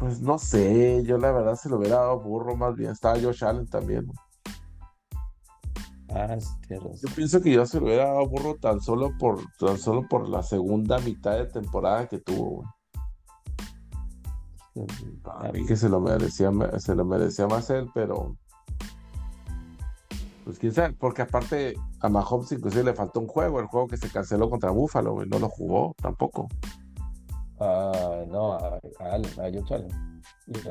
pues 0.00 0.20
no 0.20 0.36
sé, 0.36 1.04
yo 1.04 1.16
la 1.18 1.30
verdad 1.30 1.54
se 1.54 1.68
lo 1.68 1.76
hubiera 1.76 1.98
dado 1.98 2.10
a 2.10 2.16
Burrow 2.16 2.56
más 2.56 2.74
bien. 2.74 2.90
Estaba 2.90 3.20
Josh 3.20 3.44
Allen 3.44 3.68
también. 3.68 4.04
güey. 4.06 4.18
ah. 6.08 6.38
Yo 6.68 7.14
pienso 7.14 7.40
que 7.40 7.52
yo 7.52 7.64
se 7.66 7.78
lo 7.78 7.86
hubiera 7.86 8.06
dado 8.06 8.18
a 8.20 8.26
Burrow 8.26 8.58
tan 8.58 8.80
solo 8.80 9.12
por, 9.16 9.38
tan 9.60 9.78
solo 9.78 10.08
por 10.08 10.28
la 10.28 10.42
segunda 10.42 10.98
mitad 10.98 11.36
de 11.38 11.46
temporada 11.46 12.08
que 12.08 12.18
tuvo, 12.18 12.50
güey. 12.56 12.68
Para 15.22 15.52
mí 15.52 15.66
que 15.66 15.76
se 15.76 15.88
lo 15.88 16.00
merecía, 16.00 16.50
se 16.78 16.94
lo 16.94 17.04
merecía 17.04 17.46
más 17.46 17.70
él, 17.70 17.90
pero 17.94 18.36
pues 20.44 20.58
quién 20.58 20.72
sabe, 20.72 20.94
porque 20.94 21.22
aparte 21.22 21.74
a 22.00 22.08
Mahomes 22.08 22.52
inclusive 22.52 22.84
le 22.84 22.94
faltó 22.94 23.20
un 23.20 23.26
juego, 23.26 23.60
el 23.60 23.66
juego 23.66 23.88
que 23.88 23.96
se 23.96 24.10
canceló 24.10 24.48
contra 24.48 24.70
Buffalo, 24.70 25.24
no 25.26 25.38
lo 25.38 25.48
jugó 25.48 25.94
tampoco. 26.00 26.48
ah, 27.60 28.22
no, 28.28 28.52
a, 28.54 28.80
a 29.00 29.12
Allen, 29.12 29.32
a 29.38 29.50
Josh 29.52 29.72
Allen. 29.72 30.22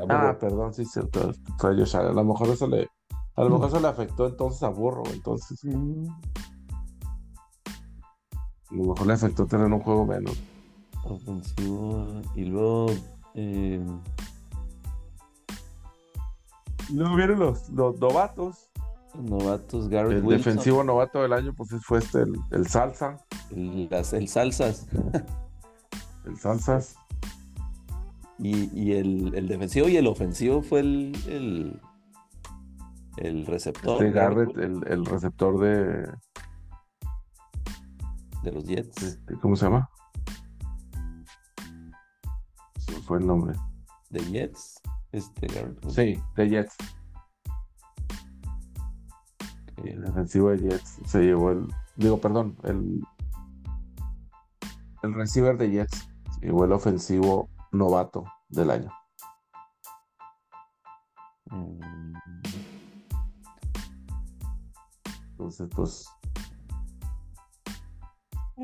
Ah, 0.10 0.36
perdón, 0.40 0.74
sí, 0.74 0.86
cierto, 0.86 1.32
fue 1.58 1.76
Josh 1.78 1.96
Allen. 1.96 2.12
A 2.12 2.14
lo 2.16 2.24
mejor 2.24 2.50
eso 2.50 2.68
le, 2.68 2.90
a 3.36 3.44
lo 3.44 3.50
mejor 3.52 3.68
eso 3.68 3.80
le 3.80 3.88
afectó 3.88 4.28
entonces 4.28 4.64
a 4.64 4.70
Burrow, 4.70 5.06
entonces 5.14 5.64
a 5.64 5.70
lo 8.76 8.84
mejor 8.84 9.08
le 9.08 9.14
afectó 9.14 9.46
tener 9.46 9.68
un 9.68 9.80
juego 9.80 10.06
menos. 10.06 10.38
Ofensivo. 11.06 12.22
Y 12.36 12.46
luego. 12.46 12.88
Eh, 13.36 13.86
luego 16.94 17.16
vienen 17.16 17.40
los, 17.40 17.70
los 17.70 18.00
novatos. 18.00 18.70
novatos, 19.16 19.88
Garrett 19.90 20.18
El 20.18 20.24
Wilson. 20.24 20.38
defensivo 20.54 20.84
novato 20.84 21.22
del 21.22 21.34
año, 21.34 21.54
pues 21.56 21.70
fue 21.84 22.00
este, 22.00 22.22
el, 22.22 22.36
el 22.52 22.68
Salsa, 22.68 23.18
El, 23.52 23.88
las- 23.90 24.14
el 24.14 24.28
Salsas. 24.28 24.88
el 26.26 26.38
Salsas. 26.38 26.96
Y, 28.38 28.70
y 28.80 28.94
el, 28.94 29.36
el 29.36 29.48
defensivo 29.50 29.90
y 29.90 29.98
el 29.98 30.08
ofensivo 30.08 30.62
fue 30.62 30.80
el, 30.80 31.14
el, 31.28 31.82
el 33.18 33.46
receptor 33.46 34.02
Este 34.04 34.12
Garrett 34.18 34.56
el 34.58 35.06
receptor 35.06 35.60
de, 35.60 36.10
de 38.44 38.52
los 38.54 38.64
Jets. 38.64 39.04
este, 39.04 39.36
¿cómo 39.42 39.58
se 39.58 39.66
llama? 39.66 39.90
Fue 43.10 43.18
el 43.18 43.26
nombre. 43.26 43.56
De 44.12 44.20
Jets. 44.26 44.80
Este. 45.12 45.48
Sí, 45.90 46.22
de 46.36 46.48
Jets. 46.48 46.76
El 49.78 50.04
defensivo 50.04 50.50
de 50.50 50.60
Jets 50.60 51.00
se 51.08 51.24
llevó 51.24 51.50
el, 51.50 51.68
digo, 51.96 52.22
perdón, 52.22 52.56
el, 52.66 53.02
el 55.02 55.14
receiver 55.16 55.58
de 55.58 55.72
Jets 55.72 56.08
se 56.36 56.46
llevó 56.46 56.66
el 56.66 56.72
ofensivo 56.72 57.50
novato 57.72 58.26
del 58.50 58.70
año. 58.70 58.92
Mm, 61.46 62.14
Entonces, 65.32 65.68
pues, 65.76 66.10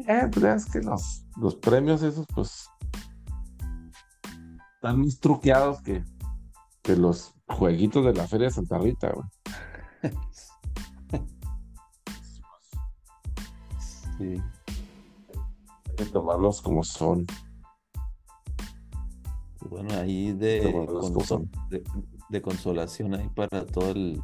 eh, 0.08 0.30
pues 0.32 0.46
es 0.46 0.72
que 0.72 0.82
los, 0.82 1.26
los 1.38 1.56
premios 1.56 2.04
esos, 2.04 2.28
pues, 2.36 2.70
están 4.86 5.02
más 5.02 5.20
truqueados 5.20 5.82
que, 5.82 6.04
que 6.84 6.96
los 6.96 7.34
jueguitos 7.48 8.06
de 8.06 8.14
la 8.14 8.28
Feria 8.28 8.48
de 8.48 8.54
Santa 8.54 8.78
Rita, 8.78 9.12
güey. 9.12 9.28
sí. 14.18 14.42
Hay 15.88 15.96
que 15.96 16.06
tomarlos 16.06 16.62
como 16.62 16.84
son. 16.84 17.26
Pues 19.60 19.72
Bueno, 19.72 19.96
ahí 19.96 20.34
de, 20.34 20.62
de, 21.70 21.84
de 22.30 22.42
consolación 22.42 23.16
ahí 23.16 23.28
para 23.30 23.66
todo 23.66 23.90
el 23.92 24.22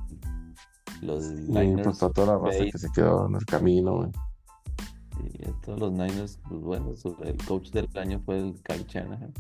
los 1.02 1.26
Y 1.32 1.52
Niners 1.52 1.84
pues 1.84 1.98
para 1.98 2.14
toda 2.14 2.28
la 2.28 2.38
raza 2.38 2.64
que 2.72 2.78
se 2.78 2.92
quedó 2.92 3.26
en 3.26 3.34
el 3.34 3.46
camino, 3.46 3.96
güey. 3.96 4.12
y 5.24 5.50
a 5.50 5.54
todos 5.62 5.80
los 5.80 5.92
Niners, 5.92 6.40
pues 6.48 6.62
bueno, 6.62 6.94
el 7.24 7.38
coach 7.46 7.72
del 7.72 7.90
año 7.96 8.22
fue 8.24 8.38
el 8.38 8.62
Kyle 8.62 8.86
Shanahan. 8.86 9.34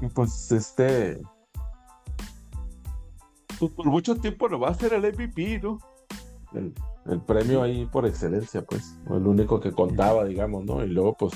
Y 0.00 0.06
pues 0.08 0.52
este. 0.52 1.20
Pues 3.58 3.72
por 3.72 3.86
mucho 3.86 4.14
tiempo 4.16 4.48
no 4.48 4.60
va 4.60 4.68
a 4.70 4.74
ser 4.74 4.92
el 4.92 5.02
MVP, 5.12 5.60
¿no? 5.60 5.78
El, 6.54 6.72
el 7.06 7.20
premio 7.20 7.62
ahí 7.62 7.86
por 7.86 8.06
excelencia, 8.06 8.62
pues. 8.64 8.96
El 9.10 9.26
único 9.26 9.58
que 9.60 9.72
contaba, 9.72 10.24
digamos, 10.24 10.64
¿no? 10.64 10.84
Y 10.84 10.88
luego, 10.88 11.14
pues. 11.16 11.32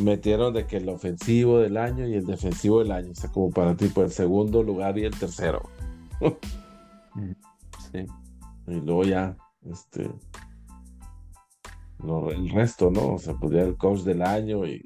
Metieron 0.00 0.52
de 0.52 0.66
que 0.66 0.76
el 0.76 0.88
ofensivo 0.90 1.58
del 1.58 1.76
año 1.78 2.06
y 2.06 2.14
el 2.14 2.26
defensivo 2.26 2.80
del 2.80 2.92
año. 2.92 3.12
O 3.12 3.14
sea, 3.14 3.30
como 3.32 3.50
para 3.50 3.74
tipo 3.76 4.02
el 4.02 4.10
segundo 4.10 4.62
lugar 4.62 4.96
y 4.98 5.04
el 5.04 5.18
tercero. 5.18 5.62
Sí. 7.92 8.04
Y 8.66 8.80
luego 8.80 9.04
ya, 9.04 9.36
este. 9.70 10.10
lo- 11.98 12.30
el 12.30 12.50
resto, 12.50 12.90
¿no? 12.90 13.14
O 13.14 13.18
sea, 13.18 13.32
pues 13.34 13.52
ya 13.52 13.62
el 13.62 13.76
coach 13.78 14.00
del 14.00 14.20
año 14.22 14.66
y 14.66 14.84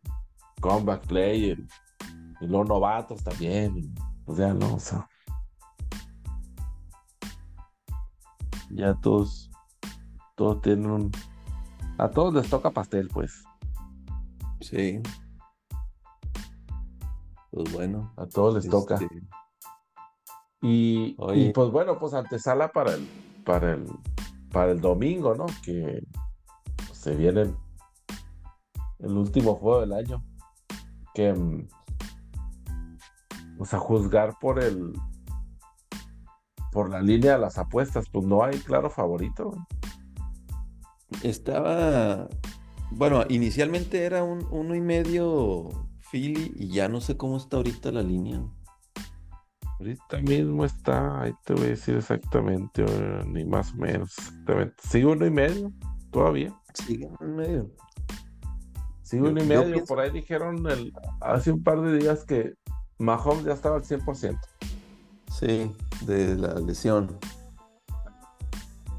comeback 0.60 1.06
play 1.08 1.50
y, 1.52 1.66
y 2.40 2.46
los 2.46 2.66
novatos 2.68 3.22
también. 3.22 3.76
y, 3.76 3.94
pues 4.24 4.38
ya, 4.38 4.54
¿no? 4.54 4.74
O 4.74 4.80
sea. 4.80 5.08
Ya 8.70 8.94
todos. 9.00 9.50
Todos 10.36 10.62
tienen 10.62 10.90
un. 10.90 11.12
A 11.98 12.08
todos 12.10 12.32
les 12.34 12.48
toca 12.48 12.70
pastel, 12.70 13.08
pues. 13.08 13.44
Sí. 14.60 15.00
Pues 17.50 17.72
bueno. 17.72 18.12
A 18.16 18.26
todos 18.26 18.54
les 18.54 18.68
toca. 18.68 18.94
este, 18.94 19.08
Y, 20.62 21.14
Oye. 21.18 21.40
y, 21.48 21.52
pues 21.52 21.70
bueno, 21.70 21.98
pues 21.98 22.14
antesala 22.14 22.72
para 22.72 22.94
el, 22.94 23.08
para 23.44 23.72
el, 23.72 23.86
para 24.50 24.72
el 24.72 24.80
domingo, 24.80 25.34
¿no? 25.34 25.46
Que 25.64 26.02
se 26.92 27.16
viene 27.16 27.42
el, 27.42 27.56
el 29.00 29.16
último 29.16 29.56
juego 29.56 29.80
del 29.80 29.92
año. 29.92 30.24
Que, 31.12 31.34
mm, 33.60 33.62
pues 33.62 33.74
a 33.74 33.78
juzgar 33.78 34.36
por 34.40 34.58
el, 34.62 34.92
por 36.72 36.88
la 36.90 37.00
línea 37.00 37.32
de 37.32 37.38
las 37.38 37.58
apuestas, 37.58 38.08
pues 38.10 38.26
no 38.26 38.42
hay 38.42 38.58
claro 38.58 38.88
favorito. 38.90 39.52
Estaba, 41.22 42.28
bueno, 42.92 43.24
inicialmente 43.28 44.04
era 44.04 44.22
un 44.24 44.46
uno 44.50 44.74
y 44.74 44.80
medio 44.80 45.68
Philly 46.10 46.52
y 46.56 46.68
ya 46.68 46.88
no 46.88 47.00
sé 47.00 47.16
cómo 47.16 47.36
está 47.36 47.56
ahorita 47.58 47.92
la 47.92 48.02
línea. 48.02 48.42
Ahorita 49.78 50.18
mismo 50.18 50.64
está, 50.64 51.22
ahí 51.22 51.32
te 51.44 51.54
voy 51.54 51.64
a 51.66 51.68
decir 51.70 51.96
exactamente, 51.96 52.84
ni 53.26 53.44
más 53.44 53.72
o 53.72 53.76
menos, 53.76 54.16
exactamente. 54.18 54.74
Sí, 54.82 55.04
uno 55.04 55.26
y 55.26 55.30
medio, 55.30 55.72
todavía. 56.10 56.54
Sigue 56.74 57.06
en 57.06 57.16
un 57.28 57.36
medio. 57.36 57.70
Yo- 59.10 59.24
uno 59.24 59.42
y 59.42 59.46
medio. 59.46 59.72
pienso- 59.72 59.86
Por 59.86 60.00
ahí 60.00 60.10
dijeron 60.10 60.66
el, 60.70 60.92
hace 61.20 61.50
un 61.50 61.62
par 61.62 61.80
de 61.80 61.98
días 61.98 62.24
que 62.24 62.54
Mahomes 63.00 63.44
ya 63.44 63.54
estaba 63.54 63.76
al 63.76 63.82
100%. 63.82 64.38
Sí, 65.32 65.74
de 66.02 66.36
la 66.36 66.54
lesión. 66.54 67.18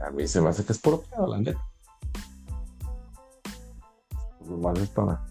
A 0.06 0.10
mí 0.10 0.28
se 0.28 0.42
me 0.42 0.50
hace 0.50 0.66
que 0.66 0.74
es 0.74 0.80
puro 0.80 1.04
pedo, 1.04 1.28
la 1.28 1.38
neta. 1.38 1.64
Nomás 4.44 4.80
es 4.80 4.90
para, 4.90 5.24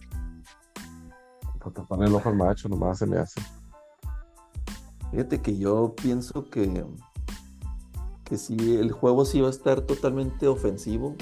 para 1.59 1.73
tapar 1.73 2.03
el 2.03 2.15
ojo 2.15 2.29
al 2.29 2.35
macho, 2.35 2.69
nomás 2.69 2.97
se 2.97 3.05
me 3.05 3.17
hace. 3.17 3.41
Fíjate 5.11 5.41
que 5.41 5.57
yo 5.57 5.93
pienso 6.01 6.49
que, 6.49 6.85
que 8.23 8.37
sí, 8.37 8.77
el 8.77 8.93
juego 8.93 9.25
sí 9.25 9.41
va 9.41 9.47
a 9.47 9.51
estar 9.51 9.81
totalmente 9.81 10.47
ofensivo, 10.47 11.15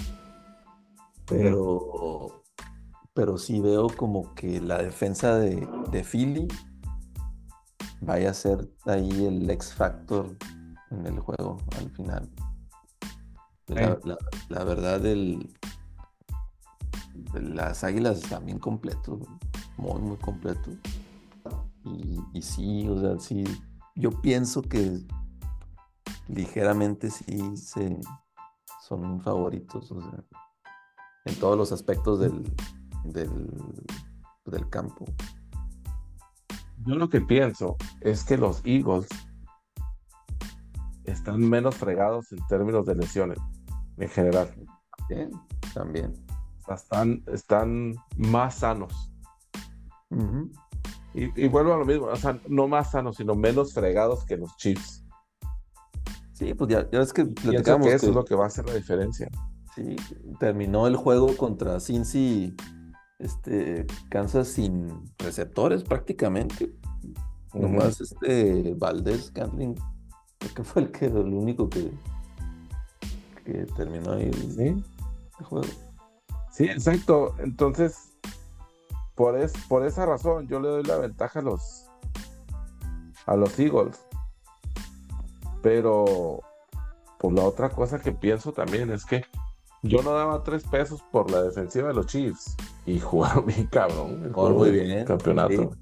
pero 1.25 2.43
pero 3.15 3.37
sí 3.37 3.59
veo 3.59 3.87
como 3.89 4.33
que 4.33 4.61
la 4.61 4.77
defensa 4.77 5.35
de, 5.35 5.67
de 5.91 6.03
Philly 6.05 6.47
vaya 8.01 8.31
a 8.31 8.33
ser 8.33 8.69
ahí 8.85 9.25
el 9.25 9.49
X 9.49 9.73
Factor 9.73 10.35
en 10.91 11.05
el 11.05 11.19
juego 11.19 11.57
al 11.77 11.89
final. 11.91 12.29
La, 13.67 13.95
Sí. 13.95 14.07
la- 14.07 14.17
la 14.49 14.63
verdad, 14.63 15.05
el, 15.05 15.55
las 17.33 17.83
águilas 17.83 18.17
están 18.23 18.45
bien 18.45 18.59
completos, 18.59 19.19
muy, 19.77 20.01
muy 20.01 20.17
completos. 20.17 20.75
Y, 21.85 22.19
y 22.33 22.41
sí, 22.41 22.87
o 22.89 22.99
sea, 22.99 23.19
sí, 23.19 23.43
yo 23.95 24.09
pienso 24.21 24.61
que 24.61 24.99
ligeramente 26.27 27.09
sí 27.09 27.55
se, 27.57 27.99
son 28.87 29.21
favoritos, 29.21 29.91
o 29.91 30.01
sea, 30.01 30.23
en 31.25 31.35
todos 31.35 31.57
los 31.57 31.71
aspectos 31.71 32.19
del, 32.19 32.43
del, 33.05 33.47
del 34.45 34.69
campo. 34.69 35.05
Yo 36.85 36.95
lo 36.95 37.09
que 37.09 37.21
pienso 37.21 37.75
es 38.01 38.23
que 38.23 38.37
los 38.37 38.61
Eagles 38.63 39.07
están 41.03 41.39
menos 41.49 41.75
fregados 41.75 42.31
en 42.31 42.39
términos 42.47 42.85
de 42.85 42.95
lesiones 42.95 43.39
en 43.97 44.09
general. 44.09 44.53
Bien, 45.09 45.31
también. 45.73 46.13
Están, 46.73 47.23
están 47.27 47.95
más 48.17 48.55
sanos. 48.55 49.11
Y, 51.13 51.43
y 51.43 51.47
vuelvo 51.47 51.73
a 51.73 51.77
lo 51.77 51.85
mismo, 51.85 52.05
o 52.05 52.15
sea, 52.15 52.39
no 52.47 52.67
más 52.67 52.91
sanos, 52.91 53.17
sino 53.17 53.33
menos 53.35 53.73
fregados 53.73 54.23
que 54.25 54.37
los 54.37 54.55
Chiefs. 54.57 55.03
Sí, 56.33 56.53
pues 56.53 56.69
ya, 56.69 56.89
ya 56.91 56.99
ves 56.99 57.11
que 57.11 57.25
platicamos 57.25 57.87
que 57.87 57.93
eso 57.95 58.05
que- 58.05 58.09
es 58.11 58.15
lo 58.15 58.25
que 58.25 58.35
va 58.35 58.43
a 58.45 58.47
hacer 58.47 58.65
la 58.67 58.75
diferencia. 58.75 59.27
Sí, 59.75 59.95
terminó 60.39 60.87
el 60.87 60.95
juego 60.95 61.35
contra 61.35 61.79
Cincy, 61.79 62.55
este, 63.19 63.85
Kansas 64.09 64.47
sin 64.47 65.03
receptores 65.19 65.83
prácticamente. 65.83 66.73
Nomás 67.53 67.99
este 67.99 68.73
Valdés 68.75 69.31
Cantlin, 69.31 69.75
creo 70.37 70.53
que 70.53 70.63
fue 70.63 70.83
el 70.83 70.91
que 70.91 71.05
el 71.05 71.17
único 71.17 71.69
que, 71.69 71.91
que 73.43 73.65
terminó 73.75 74.13
ahí 74.13 74.31
Sí, 74.33 74.83
el 75.39 75.45
juego. 75.45 75.67
sí, 76.51 76.65
exacto. 76.65 77.35
Entonces, 77.39 78.13
por, 79.15 79.37
es, 79.37 79.53
por 79.67 79.85
esa 79.85 80.05
razón, 80.05 80.47
yo 80.47 80.59
le 80.59 80.69
doy 80.69 80.83
la 80.83 80.97
ventaja 80.97 81.39
a 81.39 81.43
los, 81.43 81.87
a 83.25 83.35
los 83.35 83.57
Eagles. 83.59 83.99
Pero, 85.61 86.41
pues 87.17 87.33
la 87.33 87.43
otra 87.43 87.69
cosa 87.69 87.99
que 87.99 88.13
pienso 88.13 88.53
también 88.53 88.91
es 88.91 89.05
que 89.05 89.25
yo 89.81 90.03
no 90.03 90.11
daba 90.11 90.43
tres 90.43 90.63
pesos 90.63 91.03
por 91.11 91.29
la 91.31 91.41
defensiva 91.41 91.89
de 91.89 91.95
los 91.95 92.05
Chiefs. 92.05 92.55
Y 92.85 92.99
jugaron 92.99 93.45
bien 93.47 93.67
cabrón. 93.67 94.31
Jugaron 94.33 94.57
muy 94.57 94.71
bien, 94.71 95.05
Campeonato. 95.05 95.49
sí. 95.73 95.79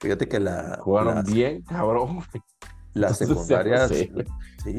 Fíjate 0.00 0.28
que 0.28 0.40
la, 0.40 0.78
Jugaron 0.80 1.16
la, 1.16 1.22
bien 1.22 1.62
cabrón. 1.62 2.20
la 2.94 3.12
secundaria, 3.12 3.86
sí, 3.88 4.10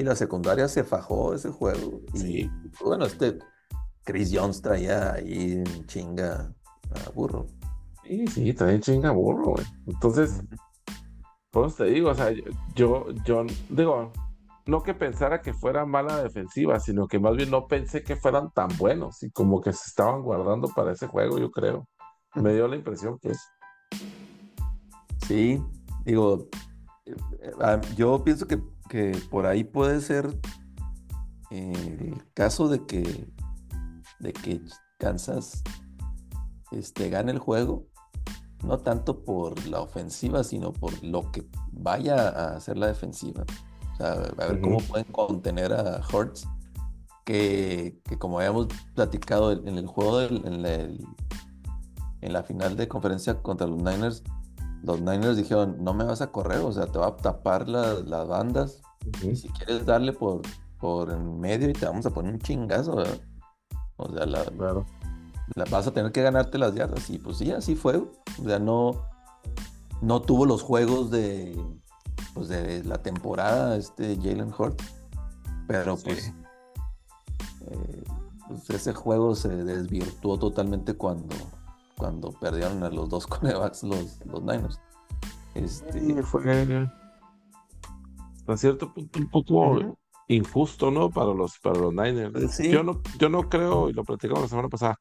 la 0.04 0.16
secundaria 0.16 0.68
se 0.68 0.84
fajó 0.84 1.36
ese 1.36 1.50
juego. 1.52 2.02
Y 2.16 2.18
Sí. 2.20 2.52
bueno, 2.84 3.06
este 3.06 3.38
Chris 4.04 4.32
Jones 4.34 4.62
traía 4.64 5.14
ahí 5.14 5.64
chinga 5.86 6.52
a 7.06 7.10
burro. 7.12 7.46
Sí, 8.04 8.26
sí, 8.28 8.54
también 8.54 8.82
chinga 8.82 9.12
burro, 9.12 9.52
güey. 9.52 9.66
Entonces, 9.86 10.42
por 11.52 11.68
eso 11.68 11.84
te 11.84 11.92
digo, 11.92 12.10
o 12.10 12.16
sea, 12.16 12.32
yo, 12.76 13.06
yo 13.24 13.46
digo, 13.70 14.12
no 14.66 14.84
que 14.84 14.94
pensara 14.94 15.42
que 15.42 15.54
fuera 15.54 15.86
mala 15.86 16.22
defensiva, 16.22 16.80
sino 16.80 17.08
que 17.08 17.20
más 17.20 17.36
bien 17.36 17.50
no 17.50 17.68
pensé 17.68 18.04
que 18.04 18.16
fueran 18.16 18.52
tan 18.52 18.70
buenos 18.78 19.24
y 19.24 19.32
como 19.32 19.62
que 19.62 19.74
se 19.74 19.88
estaban 19.88 20.22
guardando 20.22 20.70
para 20.70 20.92
ese 20.92 21.08
juego, 21.08 21.40
yo 21.40 21.52
creo. 21.52 21.88
Me 22.36 22.54
dio 22.54 22.68
la 22.68 22.76
impresión 22.76 23.18
que 23.20 23.32
es. 23.32 23.42
Sí, 25.28 25.62
digo, 26.06 26.48
eh, 27.06 27.16
ah, 27.62 27.82
yo 27.96 28.24
pienso 28.24 28.48
que, 28.48 28.62
que 28.90 29.18
por 29.30 29.46
ahí 29.46 29.64
puede 29.64 30.02
ser 30.02 30.28
eh, 31.50 32.08
el 32.14 32.34
caso 32.34 32.70
de 32.70 32.86
que, 32.86 33.28
de 34.20 34.34
que 34.34 34.62
Kansas 34.98 35.64
este, 36.72 37.10
gane 37.10 37.32
el 37.32 37.40
juego, 37.40 37.88
no 38.64 38.80
tanto 38.80 39.24
por 39.24 39.66
la 39.68 39.82
ofensiva, 39.82 40.44
sino 40.44 40.72
por 40.72 41.04
lo 41.04 41.32
que 41.32 41.48
vaya 41.72 42.30
a 42.30 42.56
hacer 42.56 42.78
la 42.78 42.88
defensiva. 42.88 43.44
A 44.02 44.48
ver 44.48 44.62
cómo 44.62 44.78
pueden 44.80 45.06
contener 45.12 45.74
a 45.74 46.02
Hurts, 46.12 46.48
que, 47.26 48.00
que 48.10 48.18
como 48.18 48.40
habíamos 48.40 48.68
platicado 48.96 49.52
en 49.52 49.78
el 49.78 49.88
juego, 49.88 50.18
del- 50.20 50.46
en, 50.46 50.62
la, 50.64 50.74
en 52.22 52.34
la 52.34 52.44
final 52.44 52.76
de 52.76 52.88
conferencia 52.88 53.42
contra 53.42 53.68
los 53.68 53.78
Niners, 53.78 54.24
los 54.84 55.00
Niners 55.02 55.38
dijeron, 55.38 55.78
no 55.84 55.94
me 55.94 56.04
vas 56.04 56.22
a 56.22 56.32
correr, 56.32 56.60
o 56.60 56.72
sea, 56.72 56.88
te 56.88 56.98
va 56.98 57.08
a 57.08 57.18
tapar 57.18 57.68
la- 57.70 57.94
las 58.06 58.28
bandas 58.28 58.82
y 59.24 59.36
si 59.36 59.50
quieres 59.50 59.86
darle 59.86 60.14
por, 60.14 60.42
por 60.80 61.12
en 61.12 61.40
medio 61.40 61.70
y 61.70 61.74
te 61.74 61.86
vamos 61.86 62.06
a 62.06 62.10
poner 62.12 62.34
un 62.34 62.40
chingazo, 62.40 62.96
¿verdad? 62.96 63.20
O 63.98 64.12
sea, 64.12 64.26
la, 64.26 64.44
Claro. 64.46 64.86
la- 65.56 65.66
vas 65.66 65.86
a 65.88 65.92
tener 65.92 66.12
que 66.12 66.24
ganarte 66.24 66.58
las 66.58 66.74
yardas. 66.74 67.08
Y 67.12 67.20
pues 67.20 67.38
sí, 67.38 67.52
así 67.52 67.76
fue. 67.76 67.98
O 67.98 68.44
sea, 68.44 68.58
no, 68.58 68.94
no 70.02 70.22
tuvo 70.24 70.46
los 70.48 70.64
juegos 70.64 71.12
de, 71.12 71.56
pues 72.34 72.48
de 72.50 72.84
la 72.84 73.02
temporada 73.02 73.76
este 73.78 74.16
Jalen 74.16 74.54
Hurts. 74.58 74.84
Pero 75.68 75.96
Sí. 75.98 76.04
pues, 76.06 76.34
eh, 77.68 78.04
pues, 78.48 78.70
ese 78.70 78.94
juego 78.94 79.36
se 79.36 79.50
desvirtuó 79.50 80.38
totalmente 80.38 80.94
cuando, 80.96 81.36
cuando 81.98 82.32
perdieron 82.32 82.84
a 82.84 82.90
los 82.90 83.10
dos 83.10 83.28
corebacks 83.28 83.84
los, 83.84 84.20
los 84.26 84.42
Niners. 84.42 84.80
Este, 85.56 86.00
Sí, 86.00 86.16
fue 86.24 86.42
hasta 88.38 88.58
cierto 88.58 88.94
punto 88.94 89.20
un 89.20 89.30
poco 89.30 89.98
injusto, 90.28 90.92
¿no? 90.92 91.10
Para 91.10 91.34
los, 91.34 91.60
para 91.60 91.80
los 91.80 91.94
Niners. 91.94 92.32
Pues 92.32 92.52
sí. 92.56 92.70
Yo 92.70 92.84
no, 92.84 93.02
yo 93.20 93.30
no 93.30 93.50
creo, 93.50 93.90
y 93.90 93.94
lo 93.94 94.04
platicamos 94.04 94.44
la 94.44 94.48
semana 94.50 94.70
pasada, 94.70 94.98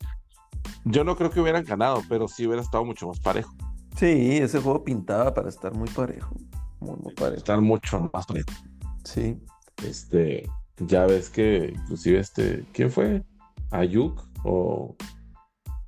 yo 0.84 1.04
no 1.04 1.16
creo 1.16 1.30
que 1.30 1.40
hubieran 1.40 1.64
ganado, 1.64 2.02
pero 2.08 2.28
sí 2.28 2.46
hubiera 2.46 2.62
estado 2.62 2.84
mucho 2.84 3.06
más 3.08 3.20
parejo. 3.20 3.54
sí, 3.96 4.38
ese 4.38 4.60
juego 4.60 4.84
pintaba 4.84 5.32
para 5.32 5.48
estar 5.48 5.72
muy 5.74 5.88
parejo. 5.88 6.34
Muy. 6.80 6.96
Estar 7.36 7.60
mucho 7.60 8.10
más 8.12 8.26
parejo. 8.26 8.48
Sí. 9.04 9.38
Este, 9.84 10.48
ya 10.78 11.06
ves 11.06 11.30
que 11.30 11.72
inclusive 11.74 12.18
este, 12.20 12.64
¿quién 12.72 12.90
fue? 12.90 13.22
Ayuk 13.70 14.20
o 14.44 14.96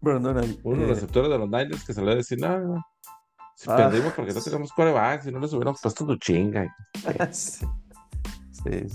Brandon, 0.00 0.36
uno 0.64 0.76
de 0.82 0.88
los 0.88 0.90
eh, 0.90 0.94
receptores 0.94 1.30
de 1.30 1.38
los 1.38 1.48
Niners 1.48 1.84
que 1.84 1.92
salió 1.94 2.10
a 2.12 2.16
decir, 2.16 2.38
nada, 2.40 2.84
si 3.56 3.70
Ah. 3.70 3.76
perdimos 3.76 4.12
porque 4.14 4.32
no 4.32 4.40
tenemos 4.40 4.72
corebacks, 4.72 5.24
si 5.24 5.30
no 5.32 5.38
les 5.40 5.52
hubiéramos 5.52 5.80
puesto 5.80 6.06
tu 6.06 6.16
chinga. 6.16 6.74
sí. 7.32 7.64
Sí. 8.50 8.86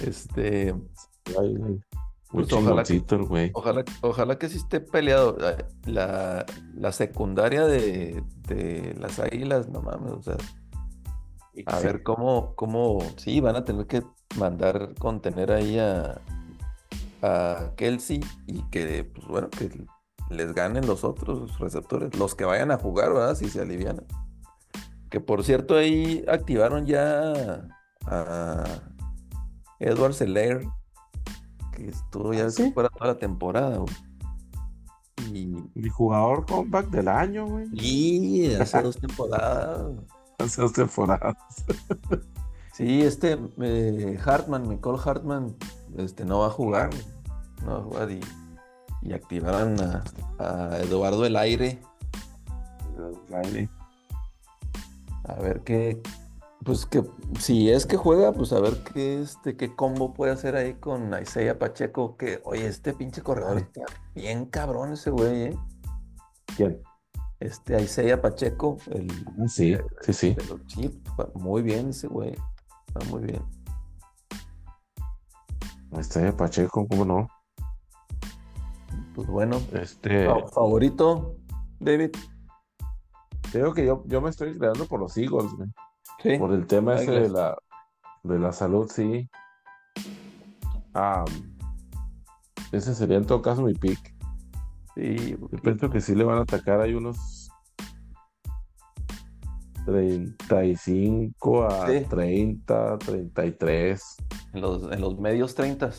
Este, 0.00 0.74
Ay, 1.28 1.36
ay, 1.38 1.54
Muy 1.54 1.82
Pues 2.32 2.48
ojalá 2.70 2.82
que- 2.82 2.94
ojalá, 3.54 3.84
ojalá 4.00 4.38
que 4.38 4.48
sí 4.48 4.56
esté 4.56 4.80
peleado. 4.80 5.36
La, 5.84 6.46
la 6.74 6.92
secundaria 6.92 7.64
de, 7.66 8.22
de 8.48 8.96
las 8.98 9.18
águilas, 9.18 9.68
no 9.68 9.82
mames, 9.82 10.12
o 10.12 10.22
sea, 10.22 10.36
a 11.66 11.78
Sí. 11.78 11.86
ver 11.86 12.02
cómo, 12.02 12.54
cómo, 12.56 12.98
sí, 13.16 13.40
van 13.40 13.56
a 13.56 13.64
tener 13.64 13.86
que 13.86 14.02
mandar 14.38 14.94
contener 14.98 15.52
ahí 15.52 15.78
a, 15.78 16.20
a 17.22 17.72
Kelsey 17.76 18.20
y 18.46 18.62
que, 18.70 19.04
pues 19.04 19.26
bueno, 19.28 19.50
que 19.50 19.70
les 20.30 20.54
ganen 20.54 20.86
los 20.86 21.04
otros 21.04 21.58
receptores, 21.58 22.16
los 22.18 22.34
que 22.34 22.46
vayan 22.46 22.70
a 22.70 22.78
jugar, 22.78 23.12
¿verdad? 23.12 23.34
Si 23.34 23.48
se 23.50 23.60
alivianan. 23.60 24.06
Que 25.10 25.20
por 25.20 25.44
cierto, 25.44 25.76
ahí 25.76 26.24
activaron 26.26 26.86
ya 26.86 27.68
a 28.06 28.64
Edward 29.78 30.14
Seller, 30.14 30.64
que 31.82 31.90
estuvo 31.90 32.32
ya 32.32 32.46
¿Ah, 32.46 32.50
sí? 32.50 32.72
fuera 32.72 32.88
toda 32.88 33.12
la 33.12 33.18
temporada, 33.18 33.78
güey. 33.78 33.94
Y, 35.32 35.46
Mi 35.74 35.88
jugador 35.88 36.46
comeback 36.46 36.88
del 36.90 37.08
año, 37.08 37.46
güey. 37.46 37.68
y 37.72 38.54
hace 38.54 38.82
dos 38.82 38.98
temporadas. 38.98 39.92
Hace 40.38 40.62
dos 40.62 40.72
temporadas. 40.72 41.36
Sí, 42.72 43.02
este 43.02 43.38
eh, 43.60 44.18
Hartman, 44.24 44.68
Nicole 44.68 44.98
Hartman, 45.04 45.54
este 45.98 46.24
no 46.24 46.38
va 46.40 46.46
a 46.46 46.50
jugar, 46.50 46.90
no 47.64 47.72
va 47.72 47.78
a 47.78 47.82
jugar 47.82 48.10
y, 48.10 48.20
y 49.02 49.12
activaron 49.12 49.78
a, 49.78 50.02
a 50.38 50.78
Eduardo 50.78 51.26
el 51.26 51.36
aire 51.36 51.80
a 55.24 55.34
ver 55.34 55.60
qué, 55.64 56.00
pues 56.64 56.86
que 56.86 57.02
si 57.38 57.70
es 57.70 57.86
que 57.86 57.96
juega, 57.96 58.32
pues 58.32 58.52
a 58.52 58.60
ver 58.60 58.82
qué 58.92 59.22
este 59.22 59.56
qué 59.56 59.74
combo 59.74 60.14
puede 60.14 60.32
hacer 60.32 60.56
ahí 60.56 60.74
con 60.74 61.12
Isaiah 61.20 61.58
Pacheco, 61.58 62.16
que 62.16 62.40
oye, 62.44 62.66
este 62.66 62.92
pinche 62.92 63.22
corredor 63.22 63.58
está 63.58 63.82
bien 64.14 64.46
cabrón 64.46 64.92
ese 64.92 65.10
güey, 65.10 65.42
¿eh? 65.42 65.58
¿Quién? 66.56 66.80
Este 67.40 67.80
Isaiah 67.82 68.20
Pacheco, 68.20 68.76
el 68.90 69.10
Ah, 69.40 69.48
sí, 69.48 69.76
sí, 70.02 70.12
sí. 70.12 70.36
Chiefs, 70.66 70.98
juega 71.16 71.32
muy 71.34 71.62
bien 71.62 71.88
ese 71.88 72.06
güey, 72.06 72.34
va 72.96 73.04
muy 73.10 73.22
bien. 73.24 73.42
Está 75.98 76.34
Pacheco, 76.36 76.86
¿cómo 76.88 77.04
no? 77.04 77.28
Pues 79.14 79.28
bueno. 79.28 79.60
Este. 79.72 80.26
¿Favorito, 80.52 81.36
David? 81.80 82.10
Creo 83.50 83.74
que 83.74 83.84
yo, 83.84 84.02
yo 84.06 84.22
me 84.22 84.30
estoy 84.30 84.56
creando 84.56 84.86
por 84.86 85.00
los 85.00 85.16
Eagles, 85.18 85.52
güey. 85.52 85.68
Sí. 86.22 86.36
Por 86.38 86.52
el 86.52 86.66
tema 86.66 86.94
ese 86.94 87.10
de 87.10 87.28
la, 87.28 87.56
de 88.22 88.38
la 88.38 88.52
salud, 88.52 88.88
sí. 88.90 89.28
Ah, 90.94 91.24
ese 92.70 92.94
sería 92.94 93.16
en 93.16 93.26
todo 93.26 93.42
caso 93.42 93.62
mi 93.62 93.74
pick. 93.74 94.14
Sí, 94.94 95.36
Yo 95.38 95.58
pienso 95.62 95.90
que 95.90 96.00
sí 96.00 96.14
le 96.14 96.24
van 96.24 96.38
a 96.38 96.42
atacar 96.42 96.80
ahí 96.80 96.94
unos 96.94 97.50
35 99.86 101.64
a 101.64 101.88
Sí. 101.88 102.04
30, 102.08 102.98
33. 102.98 104.16
en 104.52 104.60
los, 104.60 104.92
en 104.92 105.00
los 105.00 105.18
medios 105.18 105.54
30 105.54 105.90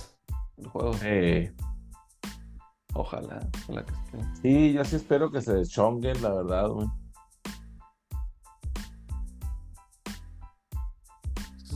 el 0.57 0.67
juego. 0.67 0.91
Eh, 1.03 1.53
Ojalá, 2.95 3.39
ojalá 3.63 3.83
que 3.85 3.93
esté. 3.93 4.19
sí, 4.43 4.73
yo 4.73 4.85
sí 4.85 4.95
espero 4.97 5.31
que 5.31 5.41
se 5.41 5.51
deschonguen, 5.53 6.21
la 6.21 6.29
verdad, 6.29 6.69
güey. 6.69 6.87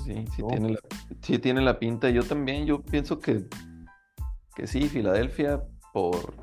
Sí, 0.07 0.25
sí 0.33 0.41
No. 0.41 0.47
tiene 0.47 0.69
la, 0.69 0.79
sí 1.21 1.37
tiene 1.37 1.61
la 1.61 1.79
pinta. 1.79 2.09
Yo 2.09 2.23
también, 2.23 2.65
yo 2.65 2.81
pienso 2.81 3.19
que, 3.19 3.45
que 4.55 4.65
sí, 4.65 4.87
Filadelfia 4.87 5.61
por, 5.91 6.33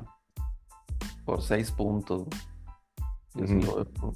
por 1.25 1.41
seis 1.41 1.71
puntos. 1.71 2.27
Yo 3.33 3.47
sí 3.47 3.55
Ujú. 3.55 3.65
lo 3.65 3.75
veo 3.77 3.85
por, 3.85 4.13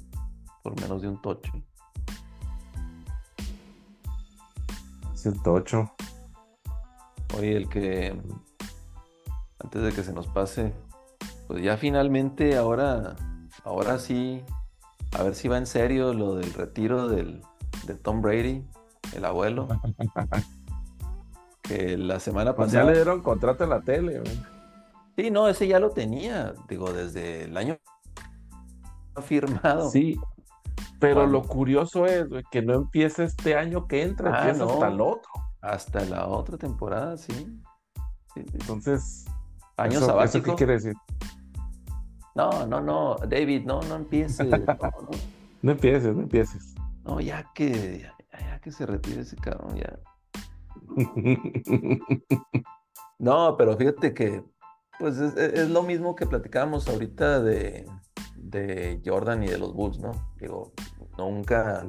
por 0.62 0.80
menos 0.80 1.02
de 1.02 1.08
un 1.08 1.20
tocho. 1.20 1.50
108. 5.14 5.90
Oye, 7.36 7.56
el 7.56 7.68
que 7.68 8.16
antes 9.58 9.82
de 9.82 9.92
que 9.92 10.04
se 10.04 10.12
nos 10.12 10.28
pase, 10.28 10.72
pues 11.48 11.60
ya 11.62 11.76
finalmente 11.76 12.56
ahora, 12.56 13.16
ahora 13.64 13.98
sí, 13.98 14.44
a 15.18 15.24
ver 15.24 15.34
si 15.34 15.48
va 15.48 15.58
en 15.58 15.66
serio 15.66 16.14
lo 16.14 16.36
del 16.36 16.52
retiro 16.54 17.08
del, 17.08 17.42
de 17.86 17.94
Tom 17.96 18.22
Brady, 18.22 18.64
el 19.14 19.24
abuelo. 19.24 19.68
Que 21.62 21.96
la 21.96 22.18
semana 22.20 22.54
Pues 22.56 22.72
ya 22.72 22.80
pasada. 22.80 22.90
le 22.92 22.98
dieron 22.98 23.22
contrato 23.22 23.64
en 23.64 23.70
la 23.70 23.80
tele, 23.80 24.20
güey. 24.20 24.42
Sí, 25.16 25.30
no, 25.30 25.48
ese 25.48 25.68
ya 25.68 25.78
lo 25.78 25.90
tenía, 25.90 26.54
digo, 26.68 26.92
desde 26.92 27.44
el 27.44 27.56
año 27.56 27.76
firmado. 29.22 29.90
Sí, 29.90 30.18
pero 30.98 31.26
lo 31.26 31.42
curioso 31.42 32.06
es, 32.06 32.28
güey, 32.28 32.42
que 32.50 32.62
no 32.62 32.74
empieza 32.74 33.24
este 33.24 33.54
año 33.56 33.86
que 33.86 34.02
entra, 34.02 34.32
Ah, 34.34 34.38
empieza 34.48 34.64
no. 34.64 34.72
hasta 34.72 34.88
el 34.88 35.00
otro. 35.00 35.30
Hasta 35.60 36.04
la 36.06 36.26
otra 36.26 36.56
temporada, 36.56 37.16
sí. 37.18 37.32
Sí, 38.34 38.42
sí. 38.42 38.44
Entonces, 38.52 39.26
Año 39.76 39.98
¿eso- 39.98 40.22
¿eso 40.22 40.42
qué 40.42 40.54
quiere 40.54 40.74
decir? 40.74 40.94
No, 42.34 42.66
no, 42.66 42.80
no, 42.80 43.16
David, 43.28 43.64
no, 43.66 43.80
no 43.82 43.96
empieces. 43.96 44.46
No, 44.48 44.56
no. 44.56 45.08
No 45.62 45.72
empieces, 45.72 46.14
no 46.16 46.22
empieces. 46.22 46.74
No, 47.04 47.20
ya 47.20 47.44
que, 47.54 48.00
ya, 48.00 48.14
ya 48.60 48.62
que 48.62 48.72
se 48.72 48.86
retire 48.86 49.22
ese 49.22 49.36
cabrón, 49.36 49.76
ya. 49.76 49.98
No, 53.18 53.54
pero 53.58 53.76
fíjate 53.76 54.14
que, 54.14 54.42
pues 54.98 55.18
es, 55.18 55.68
lo 55.68 55.82
mismo 55.82 56.16
que 56.16 56.24
platicábamos 56.24 56.88
ahorita 56.88 57.42
de, 57.42 57.86
de 58.34 59.02
Jordan 59.04 59.42
y 59.42 59.48
de 59.48 59.58
los 59.58 59.74
Bulls, 59.74 59.98
¿no? 59.98 60.12
Digo, 60.38 60.72
nunca 61.18 61.86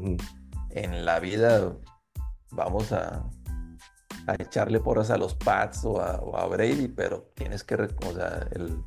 en 0.72 1.06
la 1.06 1.22
vida 1.22 1.74
vamos 2.52 2.92
a, 2.92 3.30
a 4.28 4.34
echarle 4.40 4.82
porras 4.82 5.10
a 5.10 5.18
los 5.18 5.36
Pats 5.36 5.86
o 5.86 6.02
a, 6.02 6.18
o 6.18 6.36
a 6.36 6.48
Brady, 6.48 6.90
pero 6.90 7.32
tienes 7.34 7.64
que, 7.64 7.76
o 7.76 8.14
sea, 8.14 8.46
el, 8.52 8.84